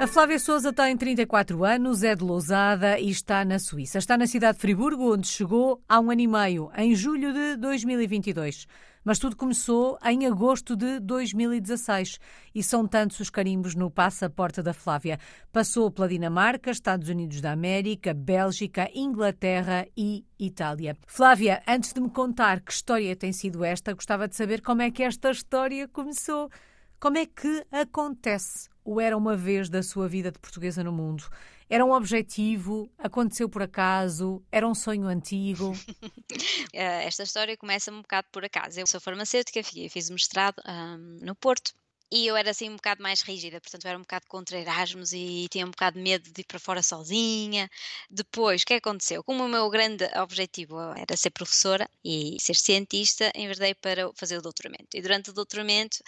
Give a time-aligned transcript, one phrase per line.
[0.00, 3.98] A Flávia Souza tem 34 anos, é de Lousada e está na Suíça.
[3.98, 7.56] Está na cidade de Friburgo, onde chegou há um ano e meio, em julho de
[7.56, 8.68] 2022.
[9.02, 12.20] Mas tudo começou em agosto de 2016
[12.54, 15.18] e são tantos os carimbos no passaporte da Flávia.
[15.52, 20.96] Passou pela Dinamarca, Estados Unidos da América, Bélgica, Inglaterra e Itália.
[21.08, 24.92] Flávia, antes de me contar que história tem sido esta, gostava de saber como é
[24.92, 26.48] que esta história começou.
[27.00, 31.28] Como é que acontece o Era uma Vez da sua vida de portuguesa no mundo?
[31.68, 32.90] Era um objetivo?
[32.96, 34.42] Aconteceu por acaso?
[34.50, 35.72] Era um sonho antigo?
[36.72, 38.78] Eh, esta história começa um bocado por acaso.
[38.78, 41.72] Eu sou farmacêutica, fiz mestrado um, no Porto
[42.10, 45.12] e eu era assim um bocado mais rígida, portanto eu era um bocado contra Erasmus
[45.12, 47.68] e tinha um bocado de medo de ir para fora sozinha.
[48.10, 49.22] Depois, o que aconteceu?
[49.22, 54.42] Como o meu grande objetivo era ser professora e ser cientista, enverdei para fazer o
[54.42, 54.88] doutoramento.
[54.94, 55.98] E durante o doutoramento,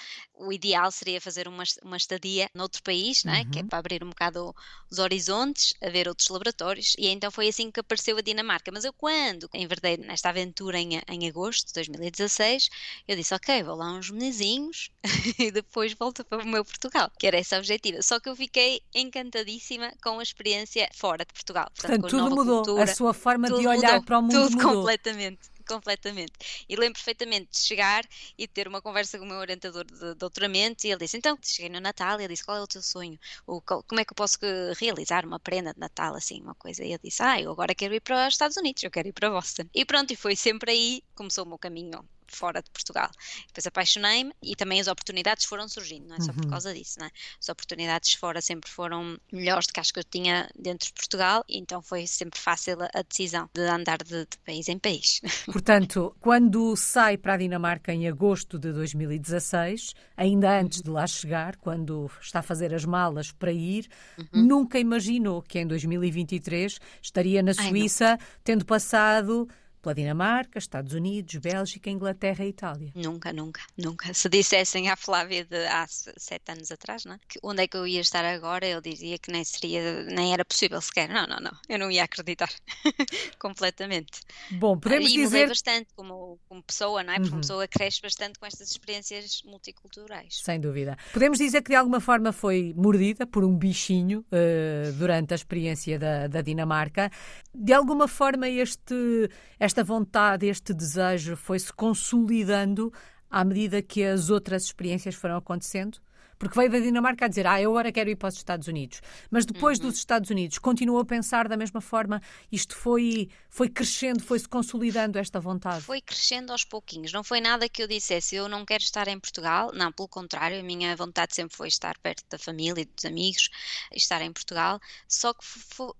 [0.41, 3.43] o ideal seria fazer uma, uma estadia noutro país, né?
[3.43, 3.51] Uhum.
[3.51, 3.69] que é uhum.
[3.69, 4.55] para abrir um bocado
[4.91, 6.95] os horizontes, a ver outros laboratórios.
[6.99, 8.71] E então foi assim que apareceu a Dinamarca.
[8.73, 12.71] Mas eu, quando enverdei nesta aventura em, em agosto de 2016,
[13.07, 14.91] eu disse: Ok, vou lá uns menezinhos
[15.39, 18.03] e depois volta para o meu Portugal, que era esse objetivo.
[18.03, 21.71] Só que eu fiquei encantadíssima com a experiência fora de Portugal.
[21.75, 22.57] Portanto, Portanto tudo mudou.
[22.65, 24.75] Cultura, a sua forma de olhar mudou, para o mundo tudo mudou.
[24.75, 26.33] completamente completamente.
[26.69, 28.05] E lembro perfeitamente de chegar
[28.37, 31.71] e ter uma conversa com o meu orientador de doutoramento e ele disse, então, cheguei
[31.71, 33.19] no Natal e ele disse, qual é o teu sonho?
[33.47, 34.39] O, como é que eu posso
[34.79, 36.85] realizar uma prenda de Natal, assim, uma coisa?
[36.85, 39.13] E eu disse, ah, eu agora quero ir para os Estados Unidos, eu quero ir
[39.13, 39.65] para Boston.
[39.75, 43.11] E pronto, e foi sempre aí, começou o meu caminho fora de Portugal.
[43.49, 46.51] Depois apaixonei-me e também as oportunidades foram surgindo, não é só por uhum.
[46.51, 47.11] causa disso, não é?
[47.41, 51.45] As oportunidades fora sempre foram melhores do que as que eu tinha dentro de Portugal,
[51.49, 55.21] então foi sempre fácil a decisão de andar de, de país em país.
[55.47, 61.57] Portanto, quando sai para a Dinamarca em agosto de 2016, ainda antes de lá chegar,
[61.57, 63.89] quando está a fazer as malas para ir,
[64.19, 64.45] uhum.
[64.47, 69.49] nunca imaginou que em 2023 estaria na Suíça, Ai, tendo passado
[69.81, 72.93] pela Dinamarca, Estados Unidos, Bélgica, Inglaterra e Itália.
[72.95, 74.13] Nunca, nunca, nunca.
[74.15, 77.19] Se dissessem à Flávia de há sete anos atrás, não é?
[77.29, 80.45] que onde é que eu ia estar agora, eu dizia que nem seria, nem era
[80.45, 81.09] possível sequer.
[81.09, 81.53] Não, não, não.
[81.69, 82.51] Eu não ia acreditar
[83.39, 84.21] completamente.
[84.51, 85.49] Bom, podemos e dizer.
[85.49, 87.17] bastante como, como pessoa, não é?
[87.17, 87.37] Porque uhum.
[87.37, 90.41] uma pessoa cresce bastante com estas experiências multiculturais.
[90.43, 90.97] Sem dúvida.
[91.13, 95.99] Podemos dizer que de alguma forma foi mordida por um bichinho uh, durante a experiência
[95.99, 97.11] da, da Dinamarca.
[97.55, 99.29] De alguma forma, este
[99.71, 102.93] esta vontade, este desejo foi-se consolidando
[103.31, 105.99] à medida que as outras experiências foram acontecendo?
[106.41, 109.03] Porque veio da Dinamarca a dizer, ah, eu agora quero ir para os Estados Unidos.
[109.31, 109.89] Mas depois uhum.
[109.89, 112.23] dos Estados Unidos, continuou a pensar da mesma forma?
[112.51, 115.83] Isto foi, foi crescendo, foi-se consolidando esta vontade?
[115.83, 117.13] Foi crescendo aos pouquinhos.
[117.13, 119.71] Não foi nada que eu dissesse, eu não quero estar em Portugal.
[119.75, 123.51] Não, pelo contrário, a minha vontade sempre foi estar perto da família e dos amigos,
[123.95, 124.81] estar em Portugal.
[125.07, 125.45] Só que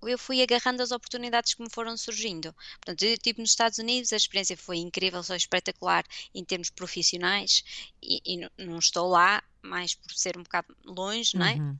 [0.01, 2.51] eu fui agarrando as oportunidades que me foram surgindo.
[2.83, 6.03] Portanto, eu estive nos Estados Unidos, a experiência foi incrível, foi espetacular
[6.33, 11.45] em termos profissionais e, e não estou lá mais por ser um bocado longe, não
[11.45, 11.55] é?
[11.55, 11.77] Uhum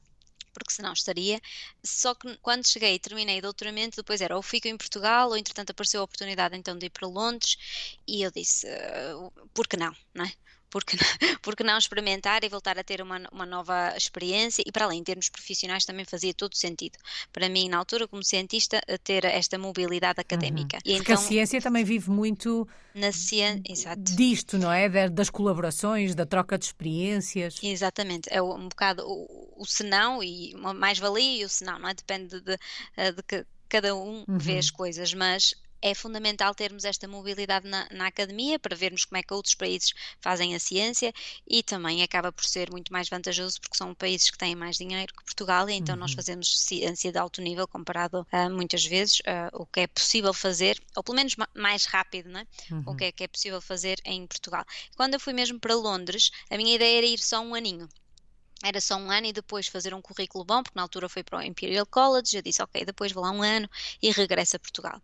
[0.53, 1.39] porque senão estaria.
[1.83, 5.37] Só que quando cheguei e terminei o doutoramento, depois era ou fico em Portugal, ou
[5.37, 7.57] entretanto apareceu a oportunidade então de ir para Londres,
[8.07, 10.33] e eu disse, uh, por que não, não é?
[10.71, 10.97] Porque,
[11.43, 15.03] porque não experimentar e voltar a ter uma, uma nova experiência e para além, em
[15.03, 16.97] termos profissionais também fazia todo sentido
[17.31, 20.21] para mim na altura como cientista ter esta mobilidade uhum.
[20.21, 20.77] académica.
[20.77, 20.81] Uhum.
[20.85, 24.01] E porque então, a ciência também vive muito na ciência, exato.
[24.15, 24.89] disto, não é?
[25.09, 27.59] Das colaborações, da troca de experiências.
[27.61, 31.93] Exatamente, é um bocado o, o senão e mais valia e o senão, não é?
[31.93, 34.37] Depende de, de, de que cada um uhum.
[34.37, 39.17] vê as coisas, mas é fundamental termos esta mobilidade na, na, academia para vermos como
[39.17, 41.13] é que outros países fazem a ciência
[41.47, 45.13] e também acaba por ser muito mais vantajoso porque são países que têm mais dinheiro
[45.13, 46.01] que Portugal e então uhum.
[46.01, 49.21] nós fazemos ciência de alto nível comparado a muitas vezes
[49.53, 52.45] o que é possível fazer, ou pelo menos mais rápido, né?
[52.69, 52.83] Uhum.
[52.85, 54.65] o que é que é possível fazer em Portugal.
[54.95, 57.87] Quando eu fui mesmo para Londres, a minha ideia era ir só um aninho
[58.63, 61.39] era só um ano e depois fazer um currículo bom, porque na altura foi para
[61.39, 63.69] o Imperial College, eu disse, ok, depois vou lá um ano
[64.01, 65.01] e regresso a Portugal.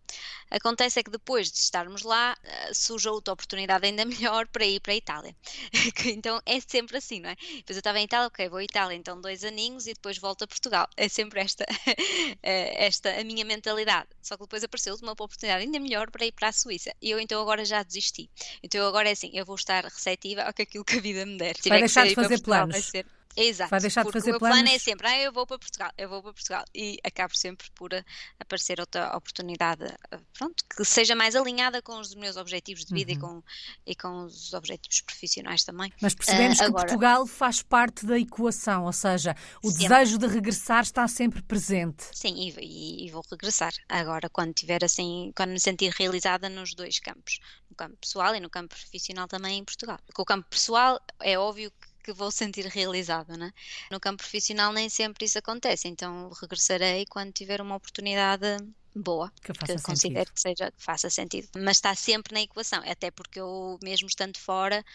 [0.50, 4.80] Acontece é que depois de estarmos lá, eh, surge outra oportunidade ainda melhor para ir
[4.80, 5.36] para a Itália.
[6.06, 7.36] então é sempre assim, não é?
[7.36, 10.44] Depois eu estava em Itália, ok, vou à Itália, então dois aninhos e depois volto
[10.44, 10.88] a Portugal.
[10.96, 11.66] É sempre esta,
[12.44, 14.08] eh, esta a minha mentalidade.
[14.22, 16.94] Só que depois apareceu uma oportunidade ainda melhor para ir para a Suíça.
[17.02, 18.30] E eu então agora já desisti.
[18.62, 21.38] Então agora é assim, eu vou estar receptiva ao que aquilo que a vida me
[21.38, 21.56] der.
[21.68, 22.92] Vai deixar de fazer planos
[23.38, 23.70] Exato.
[23.70, 24.58] Vai deixar de fazer o planos.
[24.58, 26.66] plano é sempre, ah, eu vou para Portugal, eu vou para Portugal.
[26.74, 28.04] E acabo sempre por uh,
[28.40, 33.12] aparecer outra oportunidade, uh, pronto, que seja mais alinhada com os meus objetivos de vida
[33.12, 33.18] uhum.
[33.18, 33.44] e, com,
[33.86, 35.94] e com os objetivos profissionais também.
[36.02, 39.88] Mas percebemos uh, que Portugal faz parte da equação, ou seja, o sempre.
[39.88, 42.06] desejo de regressar está sempre presente.
[42.14, 43.74] Sim, e, e, e vou regressar.
[43.88, 47.40] Agora, quando tiver assim, quando me sentir realizada nos dois campos,
[47.70, 50.00] no campo pessoal e no campo profissional também em Portugal.
[50.12, 51.72] Com o campo pessoal é óbvio
[52.08, 53.52] que vou sentir realizada, né?
[53.92, 58.58] No campo profissional nem sempre isso acontece, então regressarei quando tiver uma oportunidade
[58.96, 61.50] boa, que, que considero que seja que faça sentido.
[61.58, 64.86] Mas está sempre na equação, até porque eu mesmo estando fora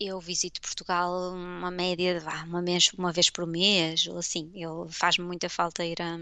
[0.00, 4.52] eu visito Portugal uma média de uma vez, uma vez por mês, ou assim.
[4.88, 6.16] Faz-me muita falta ir a,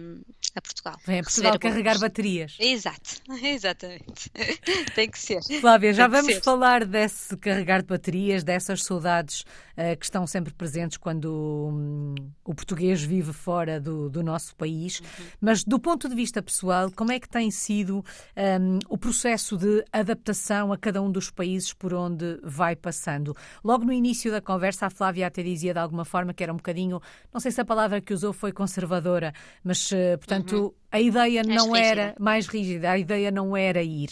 [0.55, 0.97] a Portugal.
[1.07, 2.57] Vem a Portugal carregar baterias.
[2.59, 4.31] Exato, exatamente.
[4.95, 5.43] Tem que ser.
[5.61, 6.43] Flávia, já vamos ser.
[6.43, 9.43] falar desse carregar de baterias, dessas saudades
[9.77, 15.01] uh, que estão sempre presentes quando um, o português vive fora do, do nosso país.
[15.01, 15.27] Uhum.
[15.41, 18.05] Mas do ponto de vista pessoal, como é que tem sido
[18.37, 23.37] um, o processo de adaptação a cada um dos países por onde vai passando?
[23.65, 26.57] Logo no início da conversa, a Flávia até dizia de alguma forma que era um
[26.57, 27.01] bocadinho,
[27.33, 29.33] não sei se a palavra que usou foi conservadora,
[29.65, 30.73] mas, eh, portanto, uhum.
[30.93, 31.89] a ideia mais não rígida.
[31.89, 34.11] era mais rígida, a ideia não era ir.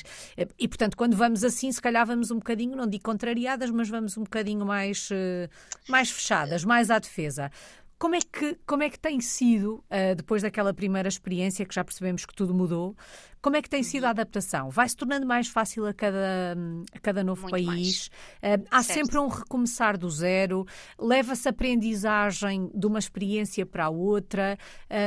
[0.58, 4.16] E, portanto, quando vamos assim, se calhar vamos um bocadinho, não digo contrariadas, mas vamos
[4.16, 5.50] um bocadinho mais, eh,
[5.86, 7.50] mais fechadas, mais à defesa.
[7.98, 9.84] Como é que, como é que tem sido,
[10.16, 12.96] depois daquela primeira experiência, que já percebemos que tudo mudou,
[13.42, 14.10] como é que tem sido a uhum.
[14.10, 14.70] adaptação?
[14.70, 16.56] Vai se tornando mais fácil a cada,
[16.92, 18.06] a cada novo Muito país?
[18.36, 18.98] Uh, há certo.
[18.98, 20.64] sempre um recomeçar do zero?
[20.96, 24.56] Leva-se aprendizagem de uma experiência para a outra?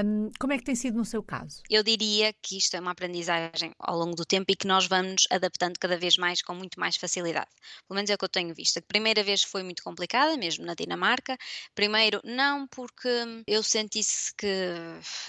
[0.05, 1.63] Um, como é que tem sido no seu caso?
[1.69, 5.23] Eu diria que isto é uma aprendizagem ao longo do tempo e que nós vamos
[5.31, 7.49] adaptando cada vez mais com muito mais facilidade.
[7.87, 8.79] Pelo menos é o que eu tenho visto.
[8.79, 11.37] A primeira vez foi muito complicada, mesmo na Dinamarca.
[11.73, 13.07] Primeiro, não porque
[13.47, 14.45] eu sentisse que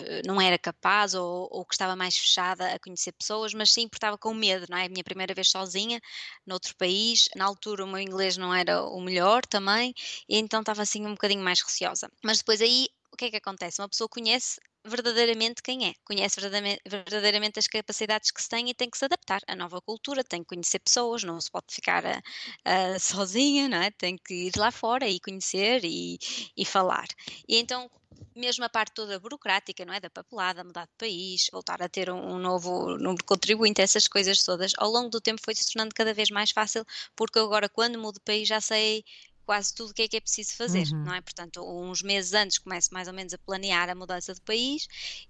[0.00, 3.70] eh, não era capaz ou, ou que estava mais fechada a conhecer conhecer pessoas, mas
[3.70, 4.86] sim porque estava com medo, não é?
[4.86, 6.00] A minha primeira vez sozinha,
[6.46, 9.94] noutro país, na altura o meu inglês não era o melhor também,
[10.28, 12.10] e então estava assim um bocadinho mais receosa.
[12.24, 13.80] Mas depois aí, o que é que acontece?
[13.80, 18.88] Uma pessoa conhece verdadeiramente quem é, conhece verdadeiramente, as capacidades que se tem e tem
[18.88, 22.20] que se adaptar à nova cultura, tem que conhecer pessoas, não se pode ficar uh,
[23.00, 23.90] sozinha, não é?
[23.90, 26.18] tem que ir lá fora e conhecer e,
[26.56, 27.06] e falar.
[27.48, 27.90] E então
[28.36, 30.00] mesmo a parte toda burocrática, não é?
[30.00, 34.06] Da papelada, mudar de país, voltar a ter um, um novo número de contribuinte, essas
[34.06, 36.84] coisas todas, ao longo do tempo foi se tornando cada vez mais fácil,
[37.14, 39.04] porque agora, quando mudo de país, já sei
[39.46, 41.04] quase tudo o que é que é preciso fazer, uhum.
[41.04, 41.20] não é?
[41.20, 44.88] Portanto, uns meses antes começo mais ou menos a planear a mudança de país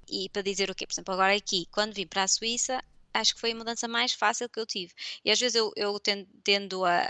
[0.09, 0.87] e para dizer o quê?
[0.87, 2.82] Por exemplo, agora aqui, quando vim para a Suíça,
[3.12, 4.93] acho que foi a mudança mais fácil que eu tive.
[5.25, 7.00] E às vezes eu, eu tendo, tendo a,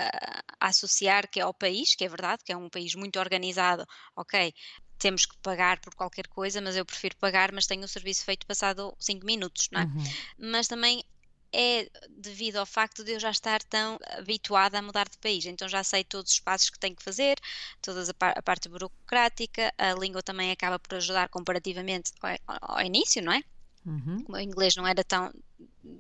[0.61, 3.87] a, associar que é ao país, que é verdade, que é um país muito organizado,
[4.15, 4.53] ok,
[4.99, 8.47] temos que pagar por qualquer coisa, mas eu prefiro pagar, mas tenho o serviço feito
[8.47, 9.85] passado 5 minutos, não é?
[9.85, 10.05] Uhum.
[10.39, 11.05] Mas também
[11.53, 15.69] é devido ao facto de eu já estar tão habituada a mudar de país, então
[15.69, 17.39] já sei todos os passos que tenho que fazer,
[17.81, 22.13] toda a, par a parte burocrática, a língua também acaba por ajudar comparativamente
[22.47, 23.43] ao, ao início, não é?
[23.87, 24.25] Uhum.
[24.29, 25.33] O meu inglês não era tão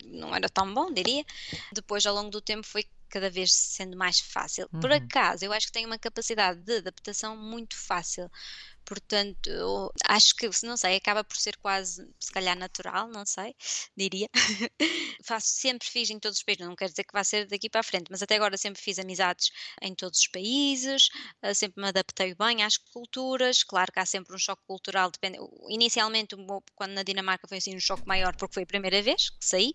[0.04, 1.25] não era tão bom, diria.
[1.72, 4.69] Depois, ao longo do tempo, foi cada vez sendo mais fácil.
[4.72, 4.81] Uhum.
[4.81, 8.31] Por acaso, eu acho que tenho uma capacidade de adaptação muito fácil.
[8.86, 13.54] Portanto, acho que, não sei, acaba por ser quase, se calhar, natural, não sei,
[13.96, 14.28] diria.
[15.24, 17.80] Faço, sempre fiz em todos os países, não quero dizer que vá ser daqui para
[17.80, 19.50] a frente, mas até agora sempre fiz amizades
[19.82, 21.08] em todos os países,
[21.42, 23.64] eh, sempre me adaptei bem às culturas.
[23.64, 25.38] Claro que há sempre um choque cultural, depende.
[25.68, 26.37] Inicialmente,
[26.76, 29.72] quando na Dinamarca foi assim um choque maior, porque foi a primeira vez que saí,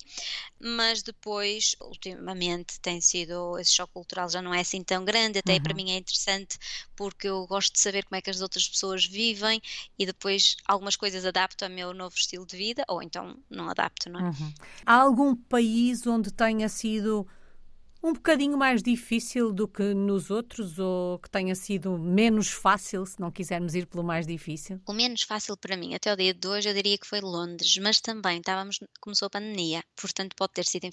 [0.57, 5.55] mas depois, ultimamente, tem sido esse choque cultural já não é assim tão grande, até
[5.55, 5.63] uhum.
[5.63, 6.57] para mim é interessante
[6.95, 9.61] porque eu gosto de saber como é que as outras pessoas pessoas vivem
[9.97, 14.09] e depois algumas coisas adapto ao meu novo estilo de vida ou então não adapto,
[14.09, 14.23] não é?
[14.23, 14.53] Uhum.
[14.85, 17.27] Há algum país onde tenha sido
[18.03, 23.19] um bocadinho mais difícil do que nos outros ou que tenha sido menos fácil, se
[23.19, 24.81] não quisermos ir pelo mais difícil?
[24.87, 27.77] O menos fácil para mim, até o dia de hoje, eu diria que foi Londres,
[27.77, 30.89] mas também estávamos, começou a pandemia, portanto pode ter sido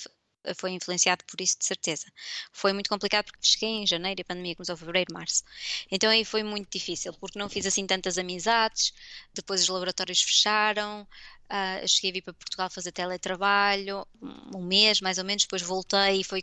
[0.56, 2.06] foi influenciado por isso de certeza.
[2.52, 5.42] Foi muito complicado porque cheguei em janeiro e a pandemia começou em fevereiro, março.
[5.90, 8.92] Então aí foi muito difícil porque não fiz assim tantas amizades,
[9.34, 11.06] depois os laboratórios fecharam,
[11.50, 14.06] Uh, cheguei a vir para Portugal fazer teletrabalho,
[14.54, 16.42] um mês mais ou menos, depois voltei e foi.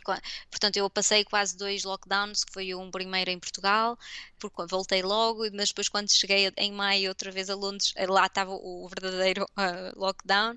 [0.50, 3.96] Portanto, eu passei quase dois lockdowns, que foi um primeiro em Portugal,
[4.36, 8.50] porque voltei logo, mas depois quando cheguei em maio outra vez a Londres, lá estava
[8.50, 10.56] o verdadeiro uh, lockdown,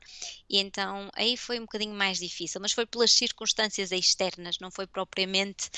[0.50, 4.88] e então aí foi um bocadinho mais difícil, mas foi pelas circunstâncias externas, não foi
[4.88, 5.70] propriamente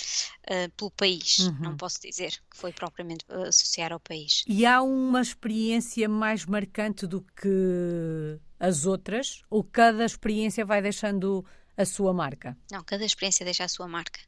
[0.49, 1.59] uh, pelo país, uhum.
[1.59, 4.43] não posso dizer que foi propriamente associar ao país.
[4.47, 9.41] E há uma experiência mais marcante do que as outras?
[9.49, 11.43] Ou cada experiência vai deixando
[11.75, 12.55] a sua marca?
[12.71, 14.19] Não, cada experiência deixa a sua marca.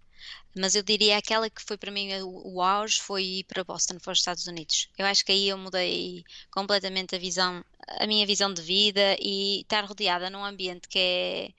[0.55, 3.99] Mas eu diria aquela que foi para mim o, o auge foi ir para Boston,
[3.99, 4.89] para os Estados Unidos.
[4.97, 7.63] Eu acho que aí eu mudei completamente a visão,
[7.99, 11.53] a minha visão de vida e estar rodeada num ambiente que é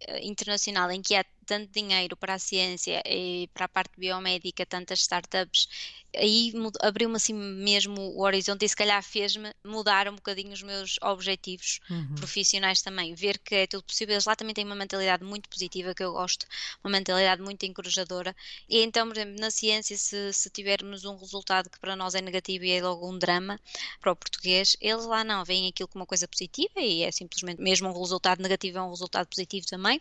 [0.00, 4.66] eh, internacional em que há tanto dinheiro para a ciência e para a parte biomédica,
[4.66, 5.68] tantas startups
[6.16, 10.96] aí abriu-me assim mesmo o horizonte e se calhar fez-me mudar um bocadinho os meus
[11.02, 12.14] objetivos uhum.
[12.14, 14.14] profissionais também, ver que é tudo possível.
[14.14, 16.46] Eles lá também têm uma mentalidade muito positiva que eu gosto,
[16.82, 18.34] uma mentalidade muito encorajadora.
[18.68, 22.20] E então, por exemplo, na ciência, se, se tivermos um resultado que para nós é
[22.20, 23.60] negativo e é logo um drama
[24.00, 27.60] para o português, eles lá não veem aquilo como uma coisa positiva e é simplesmente
[27.60, 30.00] mesmo um resultado negativo é um resultado positivo também.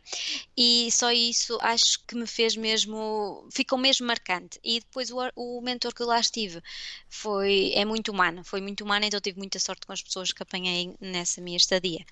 [0.55, 4.60] E só isso acho que me fez mesmo, ficou mesmo marcante.
[4.63, 6.62] E depois o, o mentor que lá estive
[7.09, 10.43] foi, é muito humana, foi muito humana, então tive muita sorte com as pessoas que
[10.43, 12.05] apanhei nessa minha estadia.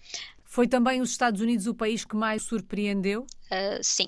[0.43, 3.21] Foi também os Estados Unidos o país que mais surpreendeu?
[3.51, 4.07] Uh, sim,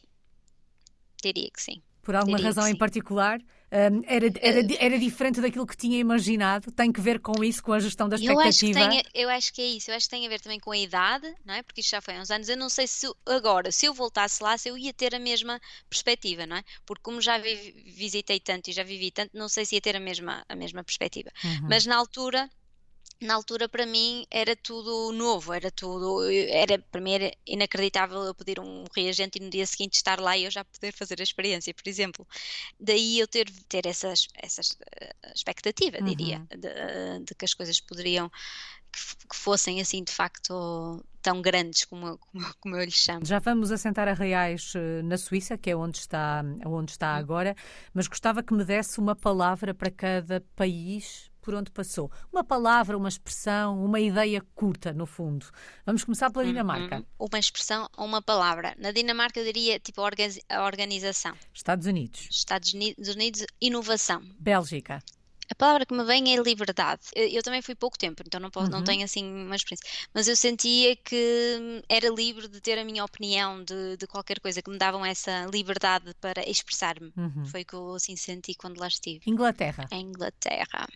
[1.22, 1.82] diria que sim.
[2.02, 3.40] Por alguma diria razão em particular?
[3.72, 6.72] Um, era, era, uh, era diferente daquilo que tinha imaginado?
[6.72, 8.80] Tem que ver com isso, com a gestão da expectativa?
[8.80, 9.92] Eu acho, que tem, eu acho que é isso.
[9.92, 11.64] Eu acho que tem a ver também com a idade, não é?
[11.64, 12.48] Porque isto já foi há uns anos.
[12.48, 15.60] Eu não sei se agora, se eu voltasse lá, se eu ia ter a mesma
[15.90, 16.64] perspectiva, não é?
[16.86, 19.96] Porque como já vi, visitei tanto e já vivi tanto, não sei se ia ter
[19.96, 21.32] a mesma, a mesma perspectiva.
[21.44, 21.68] Uhum.
[21.70, 22.50] Mas na altura
[23.22, 28.36] na altura para mim era tudo novo, era tudo, era para mim era inacreditável eu
[28.36, 31.24] pedir um reagente e no dia seguinte estar lá e eu já poder fazer a
[31.24, 32.28] experiência, por exemplo.
[32.80, 36.06] Daí eu ter, ter essas, essas eh, expectativa, uhum.
[36.06, 38.30] diria, de, de, que as coisas poderiam
[38.92, 43.26] que, que, fossem assim de facto tão grandes como, como, como eu lhes chamo.
[43.26, 47.20] Já vamos assentar a Reais eh, na Suíça, que é onde está, onde está uhum.
[47.20, 47.56] agora,
[47.94, 52.12] mas gostava que me desse uma palavra para cada país por onde passou.
[52.34, 55.46] Uma palavra, uma expressão, uma ideia curta, no fundo.
[55.86, 56.98] Vamos começar pela Dinamarca.
[56.98, 57.28] Uhum.
[57.28, 58.74] Uma expressão ou uma palavra.
[58.80, 61.36] Na Dinamarca eu diria tipo a organização.
[61.54, 62.28] Estados Unidos.
[62.32, 64.24] Estados Unidos, inovação.
[64.40, 65.04] Bélgica.
[65.50, 67.02] A palavra que me vem é liberdade.
[67.14, 68.78] Eu, eu também fui pouco tempo, então não, posso, uhum.
[68.78, 69.88] não tenho assim uma experiência.
[70.14, 74.62] Mas eu sentia que era livre de ter a minha opinião de, de qualquer coisa,
[74.62, 77.14] que me davam essa liberdade para expressar-me.
[77.16, 77.46] Uhum.
[77.46, 79.22] Foi o que eu assim senti quando lá estive.
[79.28, 79.88] Inglaterra.
[79.92, 80.88] A Inglaterra.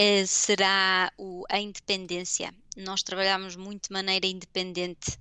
[0.00, 2.54] Eh, será o, a independência.
[2.76, 5.18] Nós trabalhamos muito de maneira independente,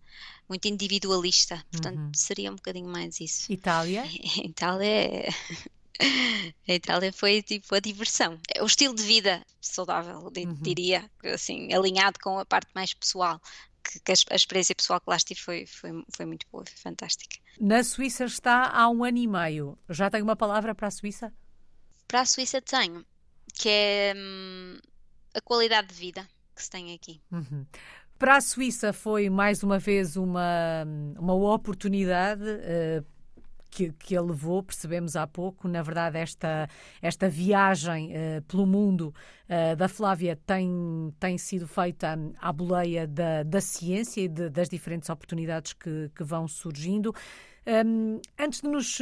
[0.47, 2.11] muito individualista, portanto uhum.
[2.13, 3.51] seria um bocadinho mais isso.
[3.51, 4.03] Itália?
[4.45, 5.29] Itália é...
[6.69, 8.37] A Itália foi tipo a diversão.
[8.61, 10.53] O estilo de vida saudável, uhum.
[10.61, 13.41] diria, assim, alinhado com a parte mais pessoal.
[13.83, 17.37] Que, que a, experiência pessoal que lá estive foi, foi, foi muito boa, foi fantástica.
[17.59, 19.75] Na Suíça está há um ano e meio.
[19.89, 21.33] Já tem uma palavra para a Suíça?
[22.07, 23.03] Para a Suíça tenho
[23.53, 24.77] que é hum,
[25.33, 27.21] a qualidade de vida que se tem aqui.
[27.31, 27.65] Uhum.
[28.17, 30.83] Para a Suíça foi mais uma vez uma,
[31.19, 32.43] uma oportunidade.
[32.43, 33.17] Uh,
[33.69, 35.67] que, que ele levou, percebemos há pouco.
[35.67, 36.67] Na verdade, esta,
[36.99, 39.13] esta viagem uh, pelo mundo
[39.47, 44.69] uh, da Flávia tem, tem sido feita à boleia da, da ciência e de, das
[44.69, 47.13] diferentes oportunidades que, que vão surgindo.
[47.85, 48.97] Um, antes de nos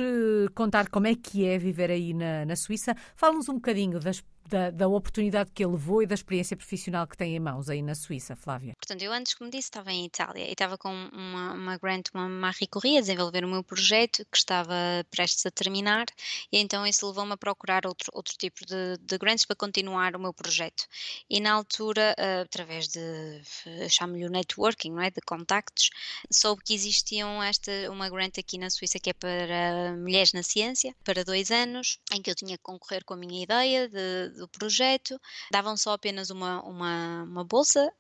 [0.55, 4.69] contar como é que é viver aí na, na Suíça, fala-nos um bocadinho das da,
[4.69, 7.95] da, oportunidade que ele levou e da experiência profissional que tem em mãos aí na
[7.95, 8.73] Suíça, Flávia?
[8.77, 12.29] Portanto, eu antes, como disse, estava em Itália e estava com uma, uma grant, uma
[12.29, 14.73] Marie Curie, a desenvolver o meu projeto que estava
[15.09, 16.05] prestes a terminar
[16.51, 20.19] e então isso levou-me a procurar outro, outro tipo de, de grants para continuar o
[20.19, 20.85] meu projeto.
[21.29, 23.41] E na altura, uh, através de,
[23.89, 25.09] chamo-lhe o networking, não é?
[25.09, 25.89] de contactos,
[26.31, 30.95] soube que existiam esta, uma grant aqui na Suíça que é para mulheres na ciência,
[31.03, 34.48] para dois anos, em que eu tinha que concorrer com a minha ideia de do
[34.48, 35.20] projeto,
[35.51, 37.92] davam só apenas uma, uma, uma bolsa,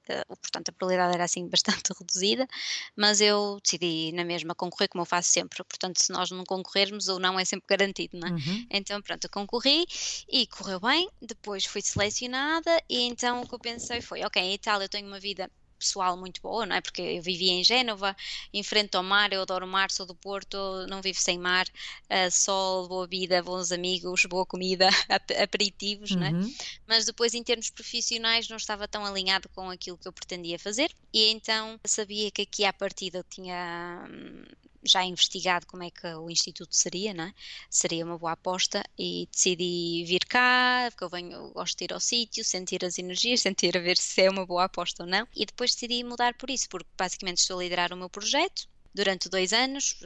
[0.41, 2.47] portanto a probabilidade era assim bastante reduzida,
[2.95, 7.07] mas eu decidi na mesma concorrer como eu faço sempre, portanto se nós não concorrermos
[7.07, 8.31] ou não é sempre garantido, não é?
[8.31, 8.67] Uhum.
[8.69, 9.85] Então pronto, eu concorri
[10.29, 14.53] e correu bem, depois fui selecionada e então o que eu pensei foi, ok, em
[14.53, 16.81] Itália eu tenho uma vida pessoal muito boa, não é?
[16.81, 18.15] Porque eu vivia em Génova,
[18.53, 20.57] em frente ao mar, eu adoro o mar, sou do Porto,
[20.89, 24.89] não vivo sem mar, uh, sol, boa vida, bons amigos, boa comida,
[25.41, 26.19] aperitivos, uhum.
[26.19, 26.31] não é?
[26.31, 26.55] Uhum.
[26.87, 30.91] Mas depois, em termos profissionais, não estava tão alinhado com aquilo que eu pretendia fazer
[31.13, 34.43] e então sabia que aqui à partida eu tinha hum,
[34.85, 37.33] já investigado como é que o Instituto seria, não é?
[37.69, 41.99] Seria uma boa aposta e decidi vir cá, porque eu venho, gosto de ir ao
[41.99, 45.27] sítio, sentir as energias, sentir a ver se é uma boa aposta ou não.
[45.35, 49.27] E depois decidi mudar por isso, porque basicamente estou a liderar o meu projeto, durante
[49.27, 49.97] dois anos.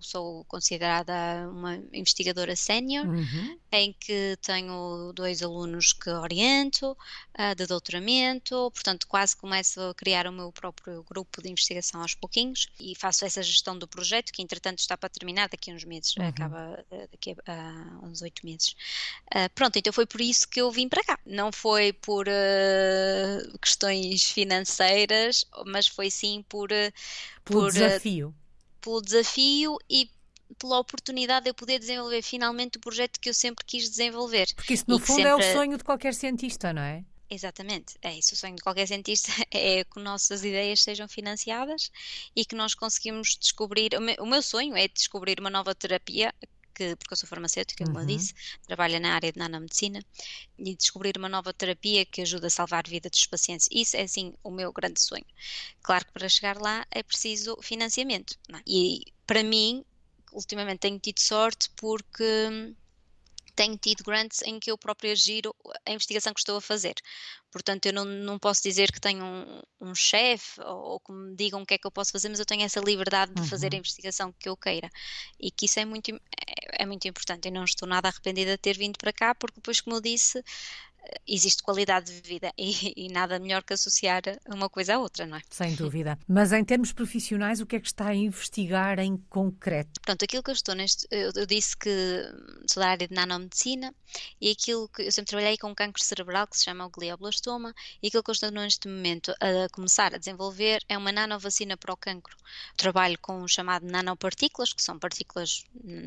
[0.00, 3.58] Sou considerada uma investigadora sénior, uhum.
[3.70, 6.96] em que tenho dois alunos que oriento,
[7.38, 12.14] uh, de doutoramento, portanto, quase começo a criar o meu próprio grupo de investigação aos
[12.14, 15.84] pouquinhos e faço essa gestão do projeto, que entretanto está para terminar daqui a uns
[15.84, 16.26] meses, uhum.
[16.26, 18.74] acaba ah, daqui a uh, uns oito meses.
[19.32, 21.18] Uh, pronto, então foi por isso que eu vim para cá.
[21.24, 22.26] Não foi por
[23.60, 26.68] questões financeiras, mas foi sim por
[27.44, 28.34] pelo por, desafio.
[28.80, 30.10] Pelo desafio e
[30.58, 34.48] pela oportunidade de eu poder desenvolver finalmente o projeto que eu sempre quis desenvolver.
[34.54, 35.30] Porque isso, no fundo, sempre...
[35.30, 37.04] é o sonho de qualquer cientista, não é?
[37.30, 38.34] Exatamente, é isso.
[38.34, 41.90] O sonho de qualquer cientista é que nossas ideias sejam financiadas
[42.36, 43.92] e que nós conseguimos descobrir.
[44.20, 46.34] O meu sonho é descobrir uma nova terapia
[46.74, 48.02] que, porque eu sou farmacêutica, como uhum.
[48.02, 48.34] eu disse,
[48.66, 50.04] trabalho na área de nanomedicina,
[50.58, 53.68] e descobrir uma nova terapia que ajuda a salvar a vida dos pacientes.
[53.70, 55.26] Isso é, assim, o meu grande sonho.
[55.82, 58.38] Claro que para chegar lá é preciso financiamento.
[58.52, 58.60] É?
[58.66, 59.84] E, para mim,
[60.32, 62.74] ultimamente tenho tido sorte porque
[63.54, 65.54] tenho tido grants em que eu própria giro
[65.86, 66.94] a investigação que estou a fazer.
[67.50, 71.36] Portanto, eu não, não posso dizer que tenho um, um chefe ou, ou, que me
[71.36, 73.46] digam o que é que eu posso fazer, mas eu tenho essa liberdade de uhum.
[73.46, 74.88] fazer a investigação que eu queira.
[75.38, 77.46] E que isso é muito, é, é muito importante.
[77.48, 80.42] Eu não estou nada arrependida de ter vindo para cá, porque depois, como eu disse,
[81.26, 85.36] existe qualidade de vida e, e, nada melhor que associar uma coisa à outra, não
[85.36, 85.42] é?
[85.50, 86.18] Sem dúvida.
[86.28, 90.00] Mas em termos profissionais, o que é que está a investigar em concreto?
[90.00, 91.06] Pronto, aquilo que eu estou neste.
[91.10, 91.90] Eu, eu disse que
[92.66, 93.94] sou da área de nanomedicina
[94.40, 98.08] e aquilo que eu sempre trabalhei com câncer cerebral que se chama o glioblastoma e
[98.08, 101.96] aquilo que eu estou neste momento a começar a desenvolver é uma nanovacina para o
[101.96, 102.36] cancro.
[102.76, 105.64] Trabalho com o chamado nanopartículas, que são partículas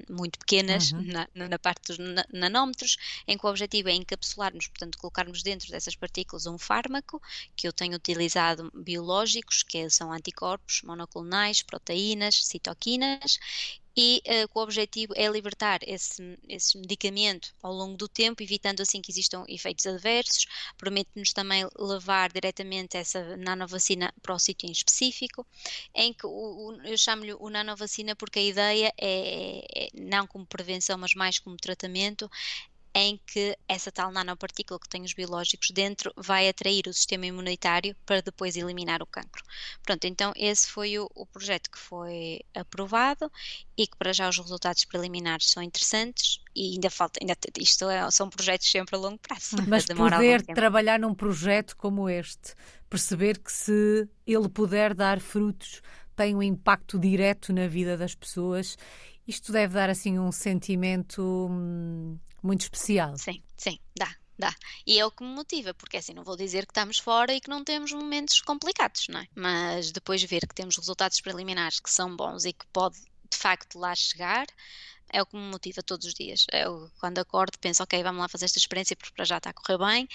[0.09, 1.03] muito pequenas uhum.
[1.33, 1.97] na, na, parte dos
[2.31, 2.97] nanómetros,
[3.27, 7.21] em que o objetivo é encapsularmos, portanto, portanto, colocarmos dentro dessas partículas um fármaco,
[7.55, 13.39] que eu tenho utilizado biológicos, que são anticorpos monoclonais, proteínas, citoquinas,
[13.97, 19.01] e uh, o objetivo é libertar esse, esse medicamento ao longo do tempo, evitando assim
[19.01, 20.45] que existam efeitos adversos,
[20.77, 25.47] permite-nos também levar diretamente essa nanovacina para o sítio em específico,
[25.93, 30.45] em que o, o, eu chamo-lhe o nanovacina porque a ideia é, é, não como
[30.45, 32.29] prevenção, mas mais como tratamento,
[32.98, 37.94] em que essa tal nanopartícula que tem os biológicos dentro vai atrair o sistema imunitário
[38.05, 39.44] para depois eliminar o cancro.
[39.84, 43.29] Pronto, então esse foi o, o projeto que foi aprovado
[43.77, 48.10] e que para já os resultados preliminares são interessantes e ainda falta, ainda, isto é,
[48.10, 49.58] são projetos sempre a longo prazo.
[49.68, 52.55] Mas poder trabalhar num projeto como este,
[52.90, 55.81] perceber que se ele puder dar frutos,
[56.16, 58.77] tem um impacto direto na vida das pessoas,
[59.27, 63.18] isto deve dar assim um sentimento hum, muito especial.
[63.18, 64.53] Sim, sim, dá, dá.
[64.85, 67.42] E é o que me motiva, porque assim, não vou dizer que estamos fora e
[67.42, 69.27] que não temos momentos complicados, não é?
[69.35, 72.98] Mas depois ver que temos resultados preliminares que são bons e que pode
[73.29, 74.46] de facto lá chegar,
[75.09, 76.46] é o que me motiva todos os dias.
[76.51, 79.53] Eu, quando acordo, penso, ok, vamos lá fazer esta experiência porque para já está a
[79.53, 80.07] correr bem.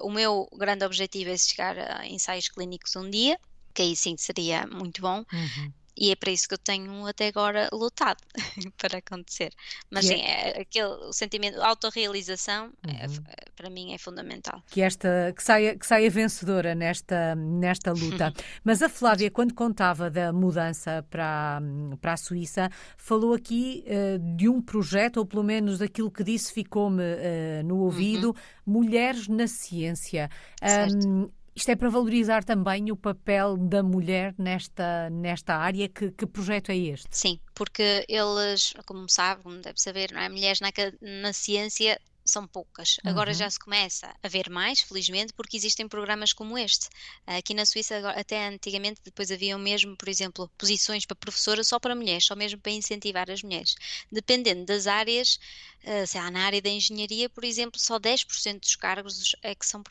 [0.00, 3.38] O meu grande objetivo é chegar a ensaios clínicos um dia,
[3.74, 5.24] que aí sim seria muito bom.
[5.32, 8.18] Uhum e é para isso que eu tenho até agora lutado
[8.78, 9.52] para acontecer.
[9.90, 10.60] Mas sim, é...
[10.60, 13.14] aquele, o sentimento, a autorrealização, é uhum.
[13.28, 14.62] é, para mim é fundamental.
[14.70, 18.32] Que, esta, que, saia, que saia vencedora nesta, nesta luta.
[18.62, 21.60] Mas a Flávia, quando contava da mudança para,
[22.00, 26.52] para a Suíça, falou aqui uh, de um projeto, ou pelo menos daquilo que disse
[26.52, 28.34] ficou-me uh, no ouvido, uhum.
[28.68, 30.30] Mulheres na Ciência.
[30.62, 35.88] Um, isto é para valorizar também o papel da mulher nesta, nesta área.
[35.88, 37.08] Que, que projeto é este?
[37.10, 40.28] Sim, porque eles, como sabe, como deve saber, não é?
[40.28, 42.96] mulheres na, na ciência são poucas.
[43.04, 43.36] Agora uhum.
[43.36, 46.88] já se começa a ver mais, felizmente, porque existem programas como este.
[47.26, 51.94] Aqui na Suíça, até antigamente, depois haviam mesmo, por exemplo, posições para professora só para
[51.94, 53.74] mulheres, só mesmo para incentivar as mulheres.
[54.12, 55.38] Dependendo das áreas,
[55.84, 59.66] uh, se há na área da engenharia, por exemplo, só 10% dos cargos é que
[59.66, 59.82] são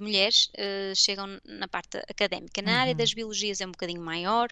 [0.00, 2.60] mulheres uh, chegam na parte académica.
[2.60, 2.78] Na uhum.
[2.78, 4.48] área das biologias é um bocadinho maior,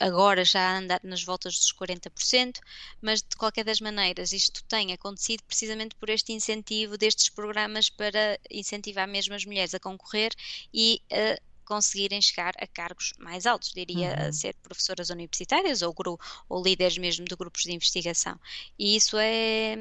[0.00, 2.58] agora já anda nas voltas dos 40%,
[3.00, 8.38] mas de qualquer das maneiras isto tem acontecido precisamente por este incentivo destes programas para
[8.50, 10.32] incentivar mesmo as mulheres a concorrer
[10.72, 14.32] e a conseguirem chegar a cargos mais altos, diria uhum.
[14.32, 15.94] ser professoras universitárias ou,
[16.48, 18.38] ou líderes mesmo de grupos de investigação.
[18.78, 19.76] E isso é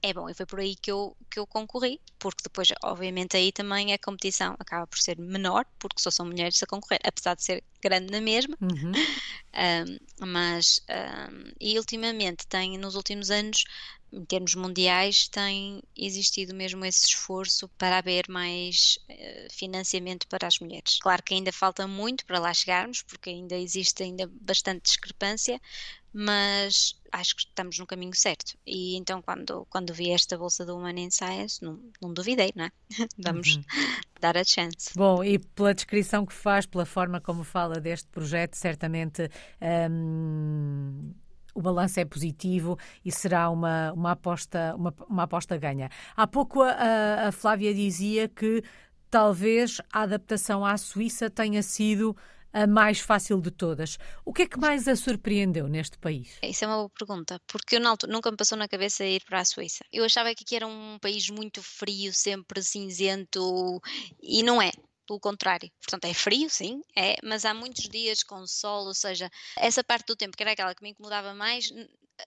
[0.00, 3.50] é bom, e foi por aí que eu, que eu concorri, porque depois, obviamente, aí
[3.50, 7.42] também a competição acaba por ser menor, porque só são mulheres a concorrer, apesar de
[7.42, 8.56] ser grande na mesma.
[8.60, 8.92] Uhum.
[9.58, 13.64] Um, mas, um, e ultimamente tem, nos últimos anos,
[14.12, 20.58] em termos mundiais, tem existido mesmo esse esforço para haver mais uh, financiamento para as
[20.58, 20.98] mulheres.
[21.00, 25.60] Claro que ainda falta muito para lá chegarmos, porque ainda existe ainda bastante discrepância,
[26.12, 28.56] mas acho que estamos no caminho certo.
[28.66, 32.64] E então, quando, quando vi esta bolsa do Human in Science, não, não duvidei, não
[32.64, 32.70] é?
[33.18, 33.64] Vamos uhum.
[34.20, 34.90] dar a chance.
[34.96, 39.30] Bom, e pela descrição que faz, pela forma como fala deste projeto, certamente.
[39.90, 41.12] Hum,
[41.58, 45.90] o balanço é positivo e será uma, uma, aposta, uma, uma aposta ganha.
[46.16, 48.62] Há pouco a, a Flávia dizia que
[49.10, 52.16] talvez a adaptação à Suíça tenha sido
[52.52, 53.98] a mais fácil de todas.
[54.24, 56.38] O que é que mais a surpreendeu neste país?
[56.42, 59.44] Isso é uma boa pergunta, porque eu nunca me passou na cabeça ir para a
[59.44, 59.84] Suíça.
[59.92, 63.80] Eu achava que aqui era um país muito frio, sempre cinzento,
[64.22, 64.70] e não é
[65.08, 65.70] pelo contrário.
[65.80, 70.06] Portanto, é frio, sim, é, mas há muitos dias com sol, ou seja, essa parte
[70.06, 71.72] do tempo que era aquela que me incomodava mais,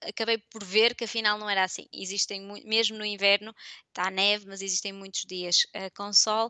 [0.02, 1.86] acabei por ver que afinal não era assim.
[1.94, 3.54] Existem, mesmo no inverno,
[3.89, 6.50] está neve, mas existem muitos dias uh, com sol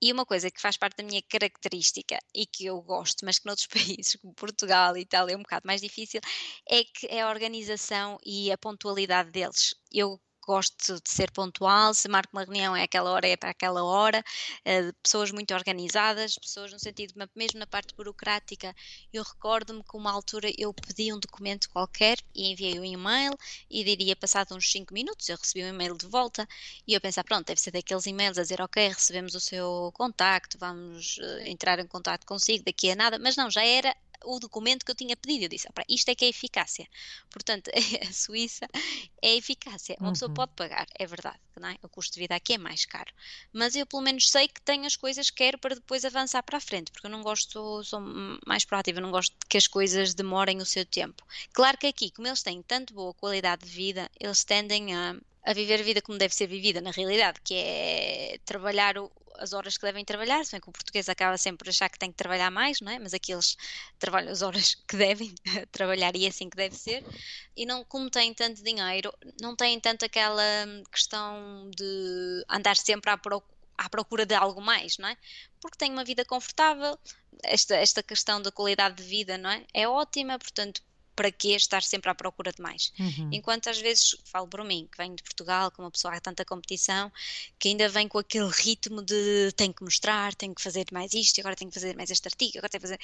[0.00, 3.46] e uma coisa que faz parte da minha característica e que eu gosto, mas que
[3.46, 3.66] noutros
[4.02, 6.20] países, como Portugal e Itália, é um bocado mais difícil,
[6.68, 9.74] é que é a organização e a pontualidade deles.
[9.92, 13.84] Eu gosto de ser pontual, se marco uma reunião é aquela hora, é para aquela
[13.84, 14.24] hora,
[14.64, 18.74] uh, pessoas muito organizadas, pessoas no sentido, mesmo na parte burocrática,
[19.12, 23.36] eu recordo-me que uma altura eu pedi um documento qualquer e enviei um e-mail
[23.70, 26.48] e diria passado uns 5 minutos eu recebi um e-mail de volta
[26.86, 30.56] e eu pensava, pronto, deve ser daqueles e-mails a dizer, ok, recebemos o seu contacto,
[30.58, 34.84] vamos uh, entrar em contato consigo daqui a nada, mas não, já era o documento
[34.84, 35.44] que eu tinha pedido.
[35.44, 36.86] Eu disse, isto é que é eficácia.
[37.30, 37.70] Portanto,
[38.08, 38.68] a Suíça
[39.22, 39.96] é eficácia.
[39.98, 40.12] Uma uhum.
[40.12, 41.76] pessoa pode pagar, é verdade, não é?
[41.82, 43.12] O custo de vida aqui é mais caro.
[43.52, 46.58] Mas eu pelo menos sei que tenho as coisas que quero para depois avançar para
[46.58, 48.00] a frente, porque eu não gosto, sou
[48.46, 51.24] mais proativa, não gosto que as coisas demorem o seu tempo.
[51.52, 55.54] Claro que aqui, como eles têm tanto boa qualidade de vida, eles tendem a a
[55.54, 59.76] viver a vida como deve ser vivida na realidade, que é trabalhar o, as horas
[59.76, 62.16] que devem trabalhar, se bem que o português acaba sempre por achar que tem que
[62.16, 62.98] trabalhar mais, não é?
[62.98, 63.56] Mas aqui eles
[63.98, 65.34] trabalham as horas que devem
[65.72, 67.04] trabalhar e é assim que deve ser.
[67.56, 70.42] E não, como têm tanto dinheiro, não têm tanto aquela
[70.92, 75.16] questão de andar sempre à procura à procura de algo mais, não é?
[75.60, 76.98] Porque tem uma vida confortável,
[77.44, 79.64] esta, esta questão da qualidade de vida, não é?
[79.72, 80.82] É ótima, portanto,
[81.18, 82.92] para que estar sempre à procura de mais?
[82.96, 83.30] Uhum.
[83.32, 86.44] Enquanto às vezes, falo por mim, que venho de Portugal, com uma pessoa há tanta
[86.44, 87.10] competição,
[87.58, 91.40] que ainda vem com aquele ritmo de tenho que mostrar, tenho que fazer mais isto,
[91.40, 93.00] agora tenho que fazer mais este artigo, agora tenho que fazer.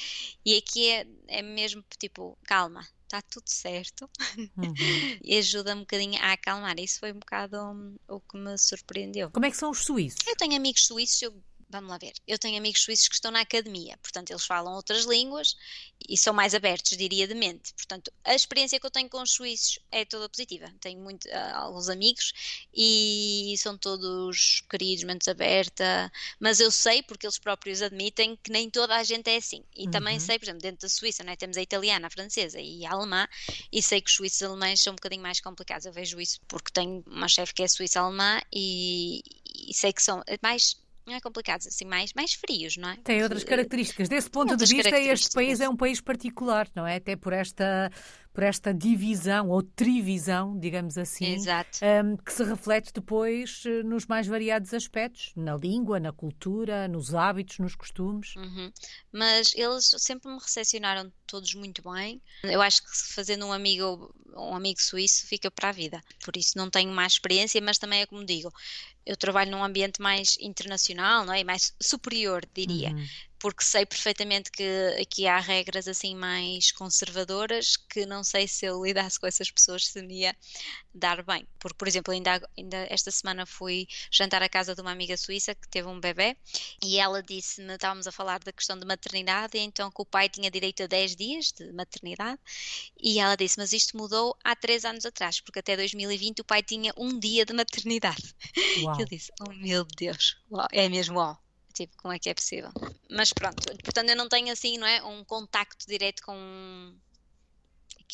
[0.47, 4.75] E aqui é, é mesmo tipo, calma, está tudo certo uhum.
[5.25, 6.79] e ajuda um bocadinho a acalmar.
[6.79, 9.29] Isso foi um bocado um, o que me surpreendeu.
[9.33, 10.25] Como é que são os suíços?
[10.25, 11.35] Eu tenho amigos suíços, eu
[11.75, 15.05] vamos lá ver, eu tenho amigos suíços que estão na academia, portanto eles falam outras
[15.05, 15.57] línguas
[16.09, 17.73] e são mais abertos, diria de mente.
[17.75, 20.73] Portanto, a experiência que eu tenho com os suíços é toda positiva.
[20.81, 22.33] Tenho muito, uh, alguns amigos
[22.73, 28.71] e são todos queridos, mente aberta, mas eu sei, porque eles próprios admitem, que nem
[28.71, 29.65] toda a gente é assim.
[29.75, 29.91] E uhum.
[29.91, 31.37] também sei, por exemplo, dentro da Suíça, é?
[31.37, 33.27] temos a italiana, a francesa e a alemã,
[33.73, 35.87] e sei que os suíços alemães são um bocadinho mais complicados.
[35.87, 39.23] Eu vejo isso porque tenho uma chefe que é suíça alemã e,
[39.69, 42.97] e sei que são mais não é complicado, assim, mais, mais frios, não é?
[42.97, 44.09] Tem outras características.
[44.09, 46.97] Desse ponto de vista, este país é um país particular, não é?
[46.97, 47.91] Até por esta
[48.35, 54.27] por esta divisão ou trivisão, digamos assim, um, que se reflete depois eh, nos mais
[54.27, 58.35] variados aspectos, na língua, na cultura, nos hábitos, nos costumes.
[58.35, 58.73] Uhum.
[59.13, 62.21] Mas eles sempre me recepcionaram todos muito bem.
[62.43, 66.03] Eu acho que fazendo um amigo um amigo suíço fica para a vida.
[66.25, 68.53] Por isso não tenho mais experiência, mas também é como digo,
[69.07, 71.45] eu trabalho num ambiente mais internacional, não é?
[71.45, 72.91] mais superior, diria.
[72.91, 73.07] Uhum
[73.45, 78.83] porque sei perfeitamente que aqui há regras assim mais conservadoras que não sei se eu
[78.83, 80.35] lidasse com essas pessoas se me ia
[80.95, 81.47] dar bem.
[81.59, 85.55] Porque, por exemplo, ainda, ainda esta semana fui jantar à casa de uma amiga suíça
[85.55, 86.35] que teve um bebê
[86.83, 90.51] e ela disse-me, estávamos a falar da questão de maternidade, então que o pai tinha
[90.51, 92.41] direito a 10 dias de maternidade
[92.99, 96.63] e ela disse, mas isto mudou há 3 anos atrás, porque até 2020 o pai
[96.63, 98.35] tinha um dia de maternidade.
[98.83, 98.99] Uau.
[98.99, 101.44] Eu disse, oh meu Deus, uau, é mesmo ó
[101.75, 102.71] Tipo, como é que é possível?
[103.11, 105.03] Mas pronto, portanto eu não tenho assim, não é?
[105.03, 106.95] Um contacto direto com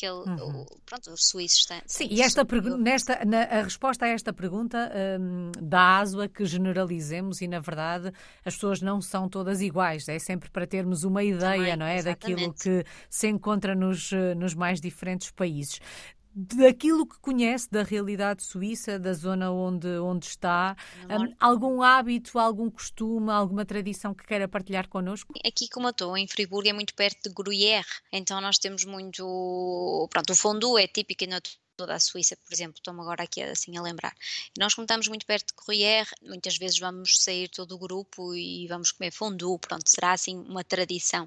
[0.01, 0.61] aquele, uhum.
[0.61, 1.81] o, pronto, os suíços têm.
[1.85, 2.43] Sim, e esta
[2.77, 7.59] nesta, na, a resposta a esta pergunta um, dá aso a que generalizemos e, na
[7.59, 8.11] verdade,
[8.43, 10.07] as pessoas não são todas iguais.
[10.09, 11.97] É sempre para termos uma ideia, Também, não é?
[11.97, 12.41] Exatamente.
[12.41, 15.79] Daquilo que se encontra nos, eh, nos mais diferentes países
[16.33, 20.75] daquilo que conhece da realidade suíça, da zona onde, onde está,
[21.09, 25.33] um, algum hábito, algum costume, alguma tradição que queira partilhar connosco?
[25.45, 30.07] Aqui como eu estou, em Friburgo, é muito perto de Gruyère, então nós temos muito,
[30.09, 31.41] pronto, o fondue é típico na
[31.75, 34.13] toda a Suíça, por exemplo, estou-me agora aqui assim a lembrar.
[34.57, 38.67] Nós como estamos muito perto de Gruyère, muitas vezes vamos sair todo o grupo e
[38.67, 41.25] vamos comer fondue, pronto, será assim uma tradição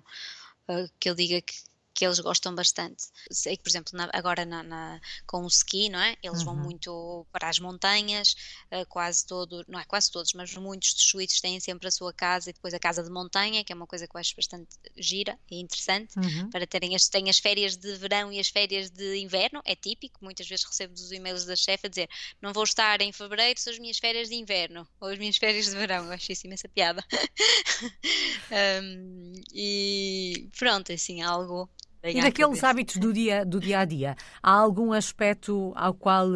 [0.69, 1.55] uh, que eu diga que
[1.95, 3.05] que eles gostam bastante.
[3.31, 6.17] Sei que, por exemplo, na, agora na, na, com o ski, não é?
[6.23, 6.47] Eles uhum.
[6.47, 8.35] vão muito para as montanhas,
[8.73, 12.13] uh, quase todo, não é quase todos, mas muitos dos suíços têm sempre a sua
[12.13, 14.77] casa e depois a casa de montanha, que é uma coisa que eu acho bastante
[14.97, 16.51] gira e interessante, uhum.
[16.51, 20.25] para terem as, têm as férias de verão e as férias de inverno, é típico,
[20.25, 22.09] muitas vezes recebo os e-mails da chefe a dizer
[22.43, 25.67] não vou estar em fevereiro, são as minhas férias de inverno, ou as minhas férias
[25.67, 27.05] de verão, eu acho isso imensa piada.
[28.83, 31.71] um, e pronto, assim, algo
[32.05, 36.29] e daqueles hábitos do dia, do dia a dia, há algum aspecto ao qual,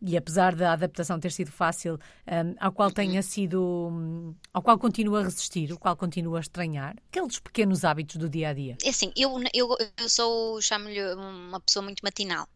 [0.00, 5.20] e apesar da adaptação ter sido fácil, um, ao qual tenha sido, ao qual continua
[5.20, 6.94] a resistir, o qual continua a estranhar?
[7.10, 8.76] Aqueles pequenos hábitos do dia a dia.
[8.84, 12.46] É assim, eu, eu, eu sou, chamo-lhe uma pessoa muito matinal.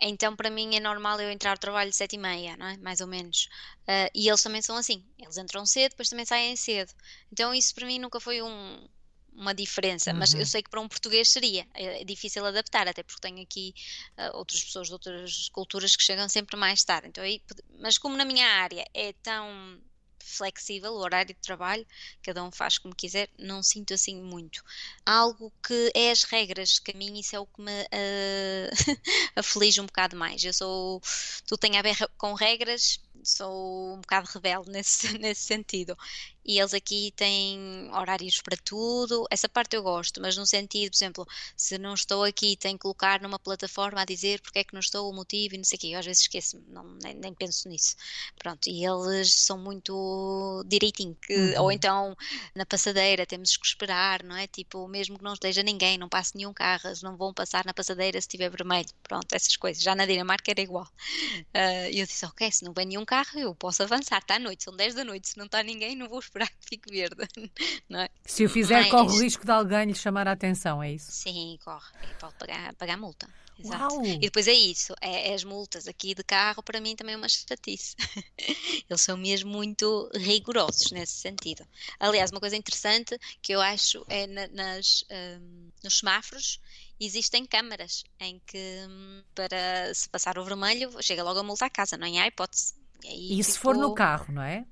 [0.00, 2.76] Então, para mim, é normal eu entrar ao trabalho de sete e meia, não é?
[2.78, 3.48] Mais ou menos.
[3.82, 5.04] Uh, e eles também são assim.
[5.18, 6.92] Eles entram cedo, depois também saem cedo.
[7.32, 8.86] Então, isso para mim nunca foi um,
[9.34, 10.18] uma diferença, uhum.
[10.18, 10.46] mas eu uhum.
[10.46, 13.74] sei que para um português seria é difícil adaptar, até porque tenho aqui
[14.18, 17.08] uh, outras pessoas de outras culturas que chegam sempre mais tarde.
[17.08, 17.42] Então, aí,
[17.80, 19.80] mas como na minha área é tão
[20.24, 21.86] flexível o horário de trabalho,
[22.22, 24.64] cada um faz como quiser, não sinto assim muito.
[25.04, 28.70] Algo que é as regras, que a mim isso é o que me uh,
[29.36, 30.42] aflige um bocado mais.
[30.42, 31.02] Eu sou,
[31.46, 35.96] tu tem a ver com regras, sou um bocado rebelde nesse, nesse sentido.
[36.44, 39.26] E eles aqui têm horários para tudo.
[39.30, 41.26] Essa parte eu gosto, mas no sentido, por exemplo,
[41.56, 44.80] se não estou aqui, tenho que colocar numa plataforma a dizer porque é que não
[44.80, 45.86] estou, o motivo e não sei o quê.
[45.88, 47.96] Eu às vezes esqueço, não, nem, nem, penso nisso.
[48.38, 51.16] Pronto, e eles são muito direitinho.
[51.22, 51.62] Que, uhum.
[51.62, 52.16] Ou então
[52.54, 54.46] na passadeira temos que esperar, não é?
[54.46, 57.72] Tipo, mesmo que não esteja ninguém, não passe nenhum carro, eles não vão passar na
[57.72, 58.88] passadeira se estiver vermelho.
[59.02, 59.82] Pronto, essas coisas.
[59.82, 60.84] Já na Dinamarca era igual.
[60.84, 64.18] Uh, e eu disse, ok, se não vem nenhum carro, eu posso avançar.
[64.18, 65.28] Está à noite, são 10 da noite.
[65.30, 67.26] Se não está ninguém, não vou esperar fique verde.
[67.94, 68.10] É?
[68.24, 68.90] Se o fizer, Mas...
[68.90, 71.12] corre o risco de alguém lhe chamar a atenção, é isso?
[71.12, 71.92] Sim, corre.
[72.02, 73.28] E pode pagar, pagar multa.
[73.58, 73.94] Exato.
[73.94, 74.04] Uau.
[74.04, 77.16] E depois é isso, é, é, as multas aqui de carro para mim também é
[77.16, 77.94] uma chatice.
[78.88, 81.64] Eles são mesmo muito rigorosos nesse sentido.
[82.00, 86.60] Aliás, uma coisa interessante que eu acho é na, nas, um, nos semáforos
[86.98, 91.70] existem câmaras em que hum, para se passar o vermelho chega logo a multa à
[91.70, 92.20] casa, não é?
[92.20, 92.74] Há hipótese.
[93.04, 94.66] E, e se for no carro, não é?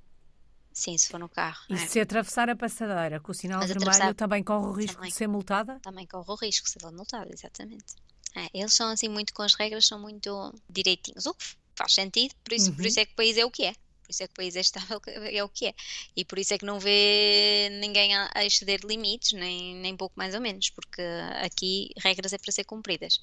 [0.73, 1.61] Sim, se for no carro.
[1.69, 1.77] E é.
[1.77, 4.15] se atravessar a passadeira com o sinal Mas vermelho, atravessar...
[4.15, 5.81] também corre o risco também, de ser multada?
[5.81, 7.95] Também corre o risco de ser multada, exatamente.
[8.35, 11.45] É, eles são assim muito com as regras, são muito direitinhos, o que
[11.77, 12.77] faz sentido, por isso, uhum.
[12.77, 13.75] por isso é que o país é o que é.
[14.03, 15.75] Por isso é que o país é estável, é o que é.
[16.17, 20.15] E por isso é que não vê ninguém a, a exceder limites, nem, nem pouco
[20.17, 21.03] mais ou menos, porque
[21.43, 23.21] aqui regras é para ser cumpridas.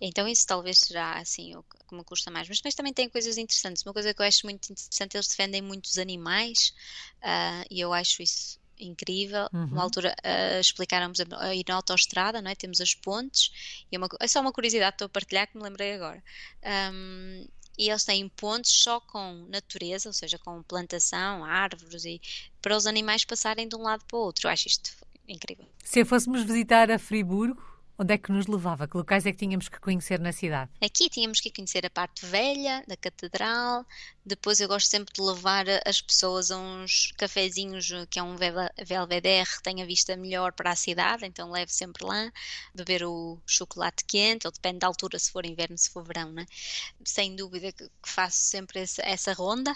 [0.00, 2.48] Então isso talvez será assim o que me custa mais.
[2.48, 3.82] Mas depois também tem coisas interessantes.
[3.84, 6.74] Uma coisa que eu acho muito interessante, eles defendem muitos animais
[7.22, 9.48] uh, e eu acho isso incrível.
[9.52, 9.64] Uhum.
[9.66, 12.54] Uma altura uh, explicaram a ir na autoestrada, não é?
[12.54, 13.50] Temos as pontes
[13.90, 16.22] e é, uma, é só uma curiosidade que estou a partilhar que me lembrei agora.
[16.92, 17.46] Um,
[17.78, 22.20] e eles têm pontes só com natureza, ou seja, com plantação, árvores e
[22.62, 24.46] para os animais passarem de um lado para o outro.
[24.46, 24.90] Eu acho isto
[25.28, 25.66] incrível.
[25.84, 27.62] Se fôssemos visitar a Friburgo,
[27.98, 28.86] Onde é que nos levava?
[28.86, 30.70] Que locais é que tínhamos que conhecer na cidade?
[30.82, 33.86] Aqui tínhamos que conhecer a parte velha da catedral.
[34.24, 39.48] Depois eu gosto sempre de levar as pessoas a uns cafezinhos, que é um Belvedere,
[39.62, 42.30] tem a vista melhor para a cidade, então levo sempre lá,
[42.74, 46.44] beber o chocolate quente, ou depende da altura, se for inverno, se for verão, né?
[47.04, 49.74] Sem dúvida que faço sempre essa, ronda.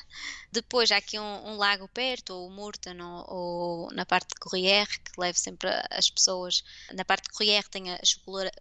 [0.51, 4.41] Depois há aqui um, um, lago perto, ou o Murten, ou, ou, na parte de
[4.41, 6.65] Corriere, que levo sempre as pessoas.
[6.93, 8.01] Na parte de Corriere tem a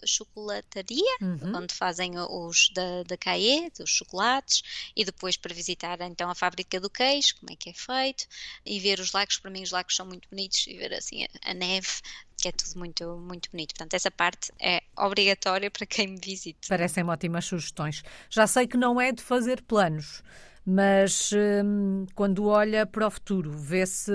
[0.05, 1.57] chocolataria, uhum.
[1.57, 4.61] onde fazem os da, da Caê, dos chocolates,
[4.95, 8.25] e depois para visitar então a fábrica do queijo, como é que é feito,
[8.65, 11.51] e ver os lagos, para mim os lagos são muito bonitos, e ver assim a,
[11.51, 12.01] a neve,
[12.39, 13.75] que é tudo muito, muito bonito.
[13.75, 16.67] Portanto, essa parte é obrigatória para quem me visite.
[16.67, 18.03] Parecem ótimas sugestões.
[18.29, 20.23] Já sei que não é de fazer planos,
[20.65, 24.11] mas hum, quando olha para o futuro, vê-se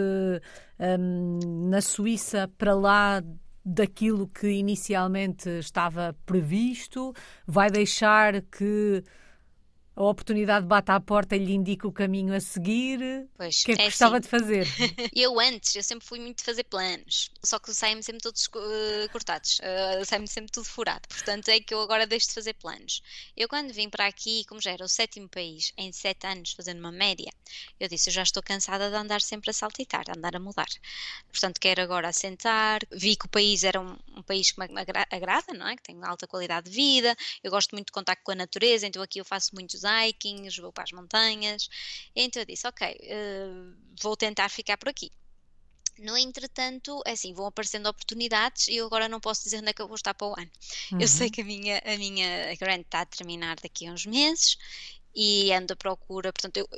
[0.78, 3.22] hum, na Suíça para lá
[3.64, 7.14] daquilo que inicialmente estava previsto?
[7.46, 9.02] Vai deixar que
[9.96, 13.28] a oportunidade bate à porta e lhe indica o caminho a seguir.
[13.36, 14.22] Pois, o que é que é gostava assim.
[14.22, 14.66] de fazer?
[15.14, 19.08] eu antes, eu sempre fui muito de fazer planos, só que saem-me sempre todos uh,
[19.12, 21.06] cortados, uh, saem-me sempre tudo furado.
[21.08, 23.02] Portanto, é que eu agora deixo de fazer planos.
[23.36, 26.80] Eu, quando vim para aqui, como já era o sétimo país em sete anos, fazendo
[26.80, 27.30] uma média,
[27.78, 30.66] eu disse: eu já estou cansada de andar sempre a saltitar, de andar a mudar.
[31.28, 32.80] Portanto, quero agora assentar.
[32.90, 34.66] Vi que o país era um, um país que me
[35.10, 35.76] agrada, não é?
[35.76, 37.14] Que tem alta qualidade de vida.
[37.42, 40.72] Eu gosto muito de contato com a natureza, então aqui eu faço muitos hikings, vou
[40.72, 41.68] para as montanhas.
[42.14, 45.10] Então eu disse, ok, uh, vou tentar ficar por aqui.
[45.98, 49.72] No entretanto, é assim, vão aparecendo oportunidades e eu agora não posso dizer onde é
[49.72, 50.50] que eu vou estar para o ano.
[50.90, 51.00] Uhum.
[51.00, 51.32] Eu sei uhum.
[51.32, 54.58] que a minha, a minha grant está a terminar daqui a uns meses
[55.14, 56.68] e ando à procura, portanto, eu,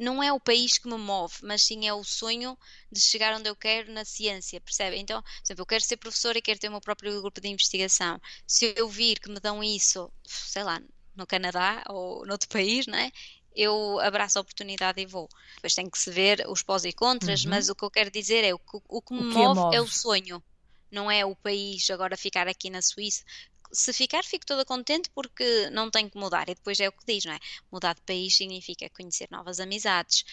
[0.00, 2.56] não é o país que me move, mas sim é o sonho
[2.90, 4.96] de chegar onde eu quero na ciência, percebe?
[4.96, 7.48] Então, por exemplo, eu quero ser professora e quero ter o meu próprio grupo de
[7.48, 8.18] investigação.
[8.46, 10.80] Se eu vir que me dão isso, sei lá,
[11.14, 13.10] no Canadá ou noutro país, né?
[13.54, 15.28] eu abraço a oportunidade e vou.
[15.56, 17.50] Depois tem que se ver os pós e contras, uhum.
[17.50, 19.60] mas o que eu quero dizer é o que, o que me o que move,
[19.60, 20.42] move, é o sonho,
[20.90, 23.24] não é o país agora ficar aqui na Suíça.
[23.72, 26.48] Se ficar, fico toda contente porque não tenho que mudar.
[26.48, 27.38] E depois é o que diz, não é?
[27.70, 30.24] Mudar de país significa conhecer novas amizades,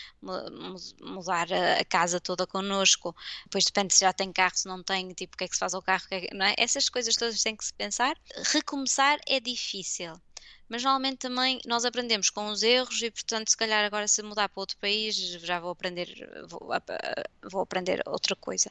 [1.00, 3.16] mudar a casa toda connosco.
[3.44, 5.60] Depois depende se já tem carro, se não tem, tipo, o que é que se
[5.60, 6.56] faz ao carro, é não é?
[6.58, 8.18] Essas coisas todas têm que se pensar.
[8.52, 10.20] Recomeçar é difícil
[10.70, 14.50] mas normalmente também nós aprendemos com os erros e portanto se calhar agora se mudar
[14.50, 16.08] para outro país já vou aprender
[16.48, 16.70] vou,
[17.50, 18.70] vou aprender outra coisa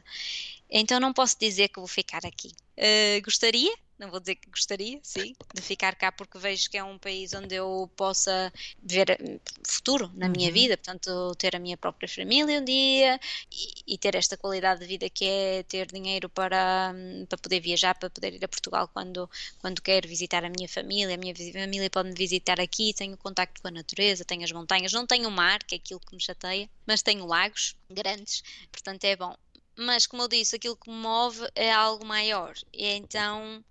[0.71, 2.49] então não posso dizer que vou ficar aqui
[2.79, 6.85] uh, gostaria não vou dizer que gostaria, sim, de ficar cá porque vejo que é
[6.85, 8.53] um país onde eu possa
[8.83, 10.55] ver hum, futuro na minha uhum.
[10.55, 13.19] vida, portanto, ter a minha própria família um dia
[13.51, 17.61] e, e, ter esta qualidade de vida que é ter dinheiro para, hum, para poder
[17.61, 19.29] viajar, para poder ir a Portugal quando,
[19.61, 21.15] quando quero visitar a minha família.
[21.15, 24.93] A minha família pode me visitar aqui, tenho contacto com a natureza, tenho as montanhas,
[24.93, 29.05] não tenho o mar, que é aquilo que me chateia, mas tenho lagos grandes, portanto
[29.05, 29.35] é bom.
[29.79, 32.55] Mas, como eu disse, aquilo que me move é algo maior.
[32.73, 33.63] E então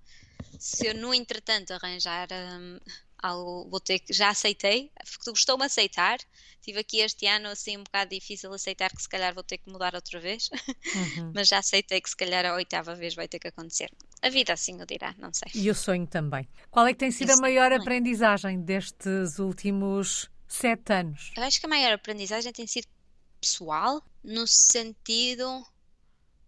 [0.59, 2.79] se eu, no entretanto, arranjar um,
[3.17, 4.13] algo, vou ter que.
[4.13, 4.91] Já aceitei,
[5.25, 6.17] gostou-me aceitar.
[6.61, 9.69] Tive aqui este ano assim um bocado difícil aceitar que se calhar vou ter que
[9.69, 10.49] mudar outra vez,
[10.95, 11.31] uhum.
[11.35, 13.91] mas já aceitei que se calhar a oitava vez vai ter que acontecer.
[14.25, 15.51] A vida assim o dirá, não sei.
[15.53, 16.49] E o sonho também.
[16.71, 17.79] Qual é que tem sido a maior também.
[17.79, 21.31] aprendizagem destes últimos sete anos?
[21.38, 22.88] Eu acho que a maior aprendizagem tem sido
[23.39, 25.63] pessoal, no sentido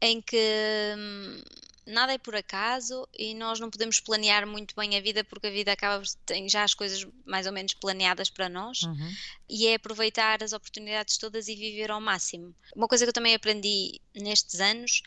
[0.01, 1.39] em que hum,
[1.85, 5.51] nada é por acaso e nós não podemos planear muito bem a vida porque a
[5.51, 9.13] vida acaba tem já as coisas mais ou menos planeadas para nós uhum.
[9.47, 12.53] e é aproveitar as oportunidades todas e viver ao máximo.
[12.75, 15.01] Uma coisa que eu também aprendi nestes anos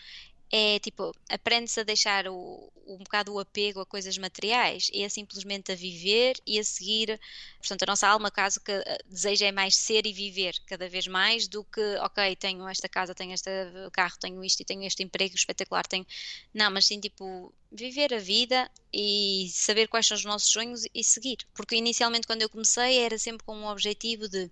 [0.53, 5.09] é tipo, aprende-se a deixar o, um bocado o apego a coisas materiais e é
[5.09, 7.21] simplesmente a viver e a seguir.
[7.59, 11.07] Portanto, a nossa alma, caso que eh, deseja, é mais ser e viver cada vez
[11.07, 13.51] mais do que, ok, tenho esta casa, tenho este
[13.93, 15.87] carro, tenho isto e tenho este emprego espetacular.
[15.87, 16.05] Tenho...
[16.53, 21.05] Não, mas sim, tipo, viver a vida e saber quais são os nossos sonhos e
[21.05, 21.39] seguir.
[21.55, 24.51] Porque inicialmente, quando eu comecei, era sempre com um objetivo de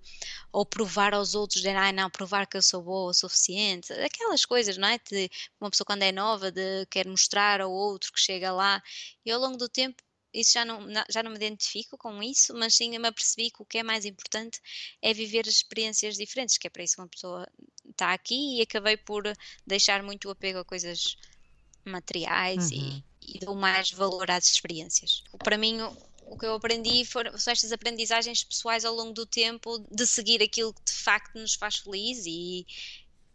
[0.53, 4.45] ou provar aos outros, de ah, não, provar que eu sou boa o suficiente, aquelas
[4.45, 4.99] coisas, não é?
[4.99, 8.83] De uma pessoa quando é nova, de quer mostrar ao outro que chega lá,
[9.25, 10.03] e ao longo do tempo.
[10.33, 13.65] Isso já não, já não me identifico com isso, mas sim me apercebi que o
[13.65, 14.61] que é mais importante
[15.01, 17.49] é viver experiências diferentes, que é para isso que uma pessoa
[17.91, 19.25] está aqui e acabei por
[19.67, 21.17] deixar muito o apego a coisas
[21.85, 22.77] materiais uhum.
[22.77, 25.23] e, e dou mais valor às experiências.
[25.39, 29.27] Para mim, o, o que eu aprendi foram, são estas aprendizagens pessoais ao longo do
[29.27, 32.67] tempo de seguir aquilo que de facto nos faz feliz e,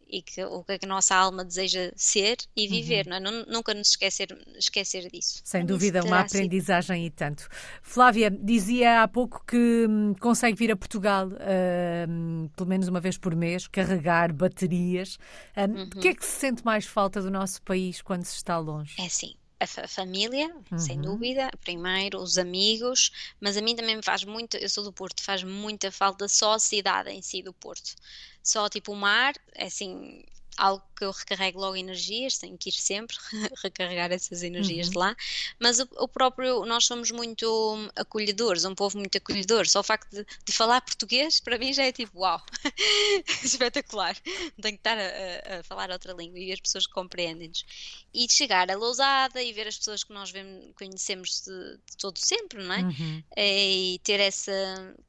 [0.08, 3.20] e que, o que a nossa alma deseja ser e viver, uhum.
[3.20, 3.46] não é?
[3.48, 4.28] Nunca nos esquecer,
[4.58, 5.42] esquecer disso.
[5.44, 7.08] Sem dúvida, uma aprendizagem sido.
[7.08, 7.50] e tanto.
[7.82, 13.18] Flávia, dizia há pouco que hum, consegue vir a Portugal uh, pelo menos uma vez
[13.18, 15.18] por mês, carregar baterias.
[15.58, 15.90] Um, uhum.
[15.90, 18.96] De que é que se sente mais falta do nosso país quando se está longe?
[19.02, 20.78] É sim, a, família, uhum.
[20.78, 24.94] sem dúvida, primeiro, os amigos, mas a mim também me faz muito, eu sou do
[24.94, 27.96] Porto, faz muita falta só a cidade em si do Porto.
[28.44, 30.24] Só tipo o mar, é assim,
[30.58, 33.16] algo que eu recarrego logo energias, tenho que ir sempre
[33.64, 34.94] recarregar essas energias uhum.
[34.94, 35.16] de lá,
[35.60, 40.10] mas o, o, próprio, nós somos muito acolhedores, um povo muito acolhedor, só o facto
[40.12, 42.42] de, de falar português para mim já é tipo uau,
[43.44, 47.66] espetacular, não tenho que estar a, a, falar outra língua e as pessoas compreendem-nos.
[48.14, 51.98] E de chegar a Lousada e ver as pessoas que nós vemos, conhecemos de, de
[51.98, 52.82] todo sempre, não é?
[52.82, 53.24] Uhum.
[53.38, 54.52] E ter esse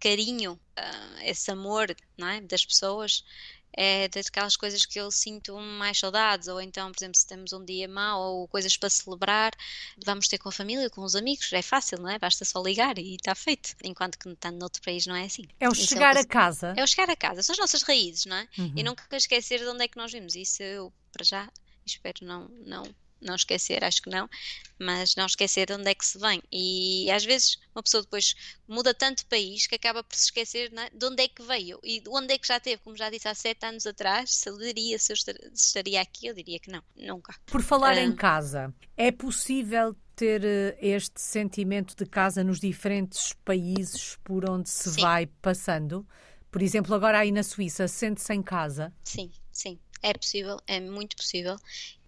[0.01, 2.41] carinho, uh, esse amor não é?
[2.41, 3.25] das pessoas
[3.77, 7.65] é daquelas coisas que eu sinto mais saudades, ou então, por exemplo, se temos um
[7.65, 9.53] dia mau ou coisas para celebrar,
[10.05, 12.19] vamos ter com a família, com os amigos, é fácil, não é?
[12.19, 13.75] Basta só ligar e está feito.
[13.83, 15.45] Enquanto que estando noutro país não é assim.
[15.59, 16.75] É o Isso chegar é o a casa.
[16.77, 18.49] É o chegar a casa, são as nossas raízes, não é?
[18.59, 18.73] Uhum.
[18.77, 20.35] E nunca esquecer de onde é que nós vimos.
[20.35, 21.51] Isso eu, para já,
[21.85, 22.85] espero não, não
[23.25, 24.29] não esquecer, acho que não,
[24.79, 26.43] mas não esquecer de onde é que se vem.
[26.53, 28.35] E às vezes uma pessoa depois
[28.69, 31.79] muda tanto de país que acaba por se esquecer né, de onde é que veio
[31.83, 34.49] e de onde é que já teve, como já disse há sete anos atrás, se
[34.49, 35.17] eu diria se eu
[35.53, 37.35] estaria aqui, eu diria que não, nunca.
[37.47, 44.17] Por falar em casa, é possível ter eh, este sentimento de casa nos diferentes países
[44.23, 45.01] por onde se Sim.
[45.01, 46.07] vai passando?
[46.51, 48.93] Por exemplo, agora aí na Suíça, sente-se em casa?
[49.03, 49.79] Sim, sim.
[50.07, 51.57] É possível, é muito possível.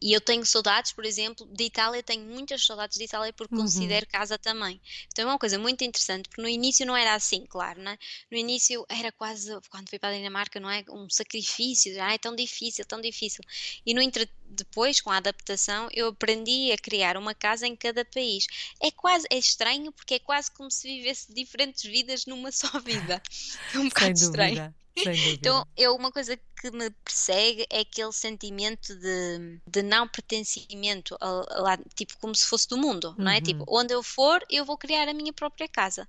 [0.03, 3.63] E eu tenho saudades, por exemplo, de Itália, tenho muitas saudades de Itália porque uhum.
[3.63, 4.79] considero casa também.
[5.11, 7.97] Então é uma coisa muito interessante, porque no início não era assim, claro, né?
[8.31, 10.85] No início era quase, quando fui para a Dinamarca, não é?
[10.91, 13.43] Um sacrifício, ah, é tão difícil, tão difícil.
[13.87, 18.05] E no entre, depois, com a adaptação, eu aprendi a criar uma casa em cada
[18.05, 18.47] país.
[18.79, 23.23] É quase, é estranho, porque é quase como se vivesse diferentes vidas numa só vida.
[23.75, 24.75] É um bocado estranho.
[25.39, 31.73] Então, eu, uma coisa que me persegue é aquele sentimento de, de não pertencimento, a,
[31.73, 33.41] a, tipo, como se fosse do mundo, não é?
[33.41, 33.81] Tipo, uhum.
[33.81, 36.09] onde eu for, eu vou criar a minha própria casa.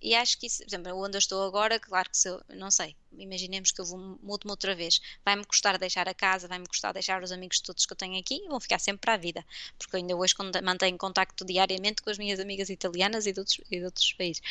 [0.00, 2.70] E acho que isso, por exemplo, onde eu estou agora, claro que se eu, não
[2.70, 6.92] sei, imaginemos que eu vou mudo-me outra vez, vai-me custar deixar a casa, vai-me custar
[6.92, 9.44] deixar os amigos todos que eu tenho aqui, vão ficar sempre para a vida,
[9.78, 13.78] porque ainda hoje mantenho contacto diariamente com as minhas amigas italianas e de outros, e
[13.78, 14.42] de outros países,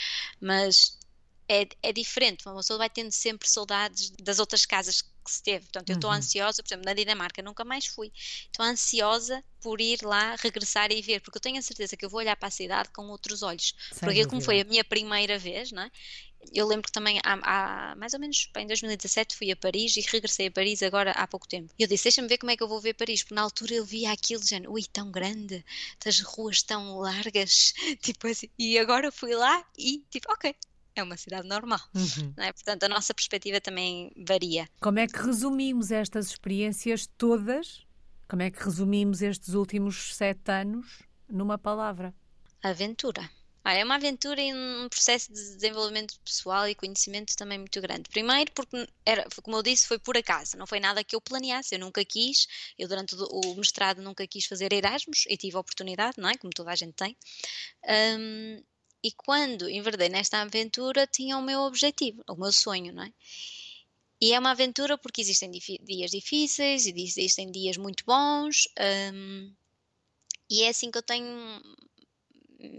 [0.42, 0.98] mas
[1.48, 5.66] é, é diferente, uma pessoa vai tendo sempre saudades das outras casas que se teve.
[5.66, 6.18] Portanto, eu estou uhum.
[6.18, 8.12] ansiosa, por exemplo, na Dinamarca nunca mais fui.
[8.16, 12.10] Estou ansiosa por ir lá, regressar e ver, porque eu tenho a certeza que eu
[12.10, 13.74] vou olhar para a cidade com outros olhos.
[13.92, 14.30] Sem porque dúvida.
[14.30, 15.92] como foi a minha primeira vez, não é?
[16.54, 17.40] Eu lembro que também há,
[17.92, 21.26] há, mais ou menos em 2017 fui a Paris e regressei a Paris agora há
[21.26, 21.74] pouco tempo.
[21.78, 23.74] E eu disse: deixa-me ver como é que eu vou ver Paris, porque na altura
[23.74, 25.66] eu via aquilo, dizendo, ui, tão grande,
[26.06, 27.74] as ruas tão largas,
[28.04, 28.48] tipo assim.
[28.60, 30.54] E agora fui lá e tipo, ok,
[30.96, 31.80] é uma cidade normal.
[31.94, 32.34] Uhum.
[32.38, 32.52] É?
[32.52, 34.68] Portanto, a nossa perspectiva também varia.
[34.80, 37.86] Como é que resumimos estas experiências todas?
[38.28, 42.14] Como é que resumimos estes últimos sete anos numa palavra?
[42.64, 43.30] Aventura.
[43.68, 48.08] Ah, é uma aventura e um processo de desenvolvimento pessoal e conhecimento também muito grande.
[48.12, 51.74] Primeiro, porque, era, como eu disse, foi por acaso, não foi nada que eu planeasse,
[51.74, 52.46] eu nunca quis,
[52.78, 56.38] eu durante o mestrado nunca quis fazer Erasmus e tive a oportunidade, não é?
[56.38, 57.18] Como toda a gente tem.
[58.20, 58.64] Um,
[59.06, 63.14] e quando enverdei nesta aventura, tinha o meu objetivo, o meu sonho, não é?
[64.20, 68.68] E é uma aventura porque existem dias difíceis, existem dias muito bons,
[69.14, 69.54] um,
[70.50, 71.62] e é assim que eu tenho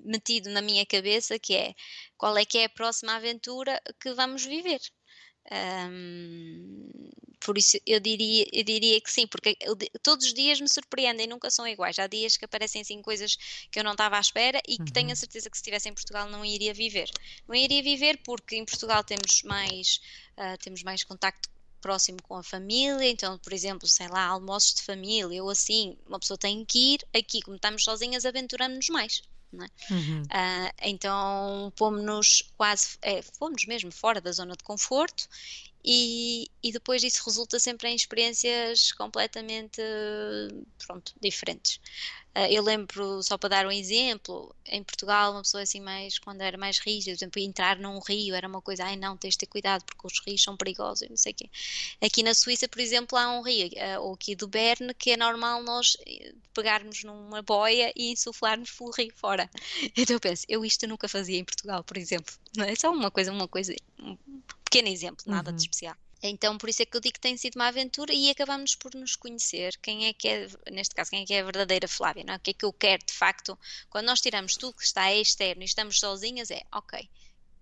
[0.04, 1.74] metido na minha cabeça que é
[2.16, 4.80] qual é que é a próxima aventura que vamos viver.
[5.88, 6.88] Um,
[7.40, 11.26] por isso eu diria, eu diria que sim, porque eu, todos os dias me surpreendem,
[11.26, 11.98] nunca são iguais.
[11.98, 13.36] Há dias que aparecem assim coisas
[13.70, 14.92] que eu não estava à espera e que uhum.
[14.92, 17.10] tenho a certeza que se estivesse em Portugal não iria viver.
[17.46, 20.00] Não iria viver porque em Portugal temos mais,
[20.38, 21.48] uh, temos mais contacto
[21.80, 26.18] próximo com a família, então, por exemplo, sei lá, almoços de família ou assim, uma
[26.18, 29.22] pessoa tem que ir, aqui, como estamos sozinhas, aventuramos-nos mais.
[29.54, 29.94] É?
[29.94, 30.22] Uhum.
[30.22, 35.28] Uh, então pomos-nos quase, é, pomos mesmo fora da zona de conforto
[35.86, 39.80] e, e depois isso resulta sempre em experiências completamente
[40.86, 41.80] pronto, diferentes.
[42.36, 46.42] Uh, eu lembro, só para dar um exemplo, em Portugal, uma pessoa assim mais, quando
[46.42, 49.38] era mais rígida, por exemplo, entrar num rio era uma coisa, ai não, tens de
[49.38, 51.48] ter cuidado porque os rios são perigosos e não sei o quê.
[51.98, 55.16] Aqui na Suíça, por exemplo, há um rio, uh, ou aqui do Berne, que é
[55.16, 59.48] normal nós eh, pegarmos numa boia e insuflarmos pelo rio fora.
[59.96, 62.34] Então eu penso, eu isto nunca fazia em Portugal, por exemplo.
[62.54, 64.16] Não é só uma coisa, uma coisa, um
[64.62, 65.56] pequeno exemplo, nada uhum.
[65.56, 65.96] de especial.
[66.28, 68.94] Então, por isso é que eu digo que tem sido uma aventura e acabamos por
[68.94, 69.76] nos conhecer.
[69.78, 72.36] Quem é que é, neste caso, quem é que é a verdadeira Flávia, não é?
[72.36, 73.58] O que é que eu quero, de facto,
[73.90, 77.00] quando nós tiramos tudo que está externo e estamos sozinhas, é, ok,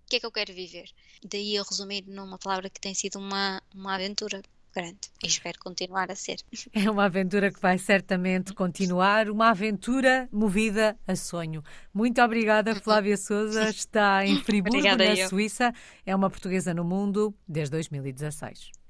[0.04, 0.90] o que é que eu quero viver?
[1.24, 4.42] Daí eu resumir numa palavra que tem sido uma, uma aventura
[4.74, 6.36] grande e espero continuar a ser.
[6.74, 11.62] É uma aventura que vai certamente continuar, uma aventura movida a sonho.
[11.92, 13.68] Muito obrigada, Flávia Souza.
[13.70, 15.72] Está em Friburgo, na Suíça.
[16.04, 18.84] É uma portuguesa no mundo desde 2016.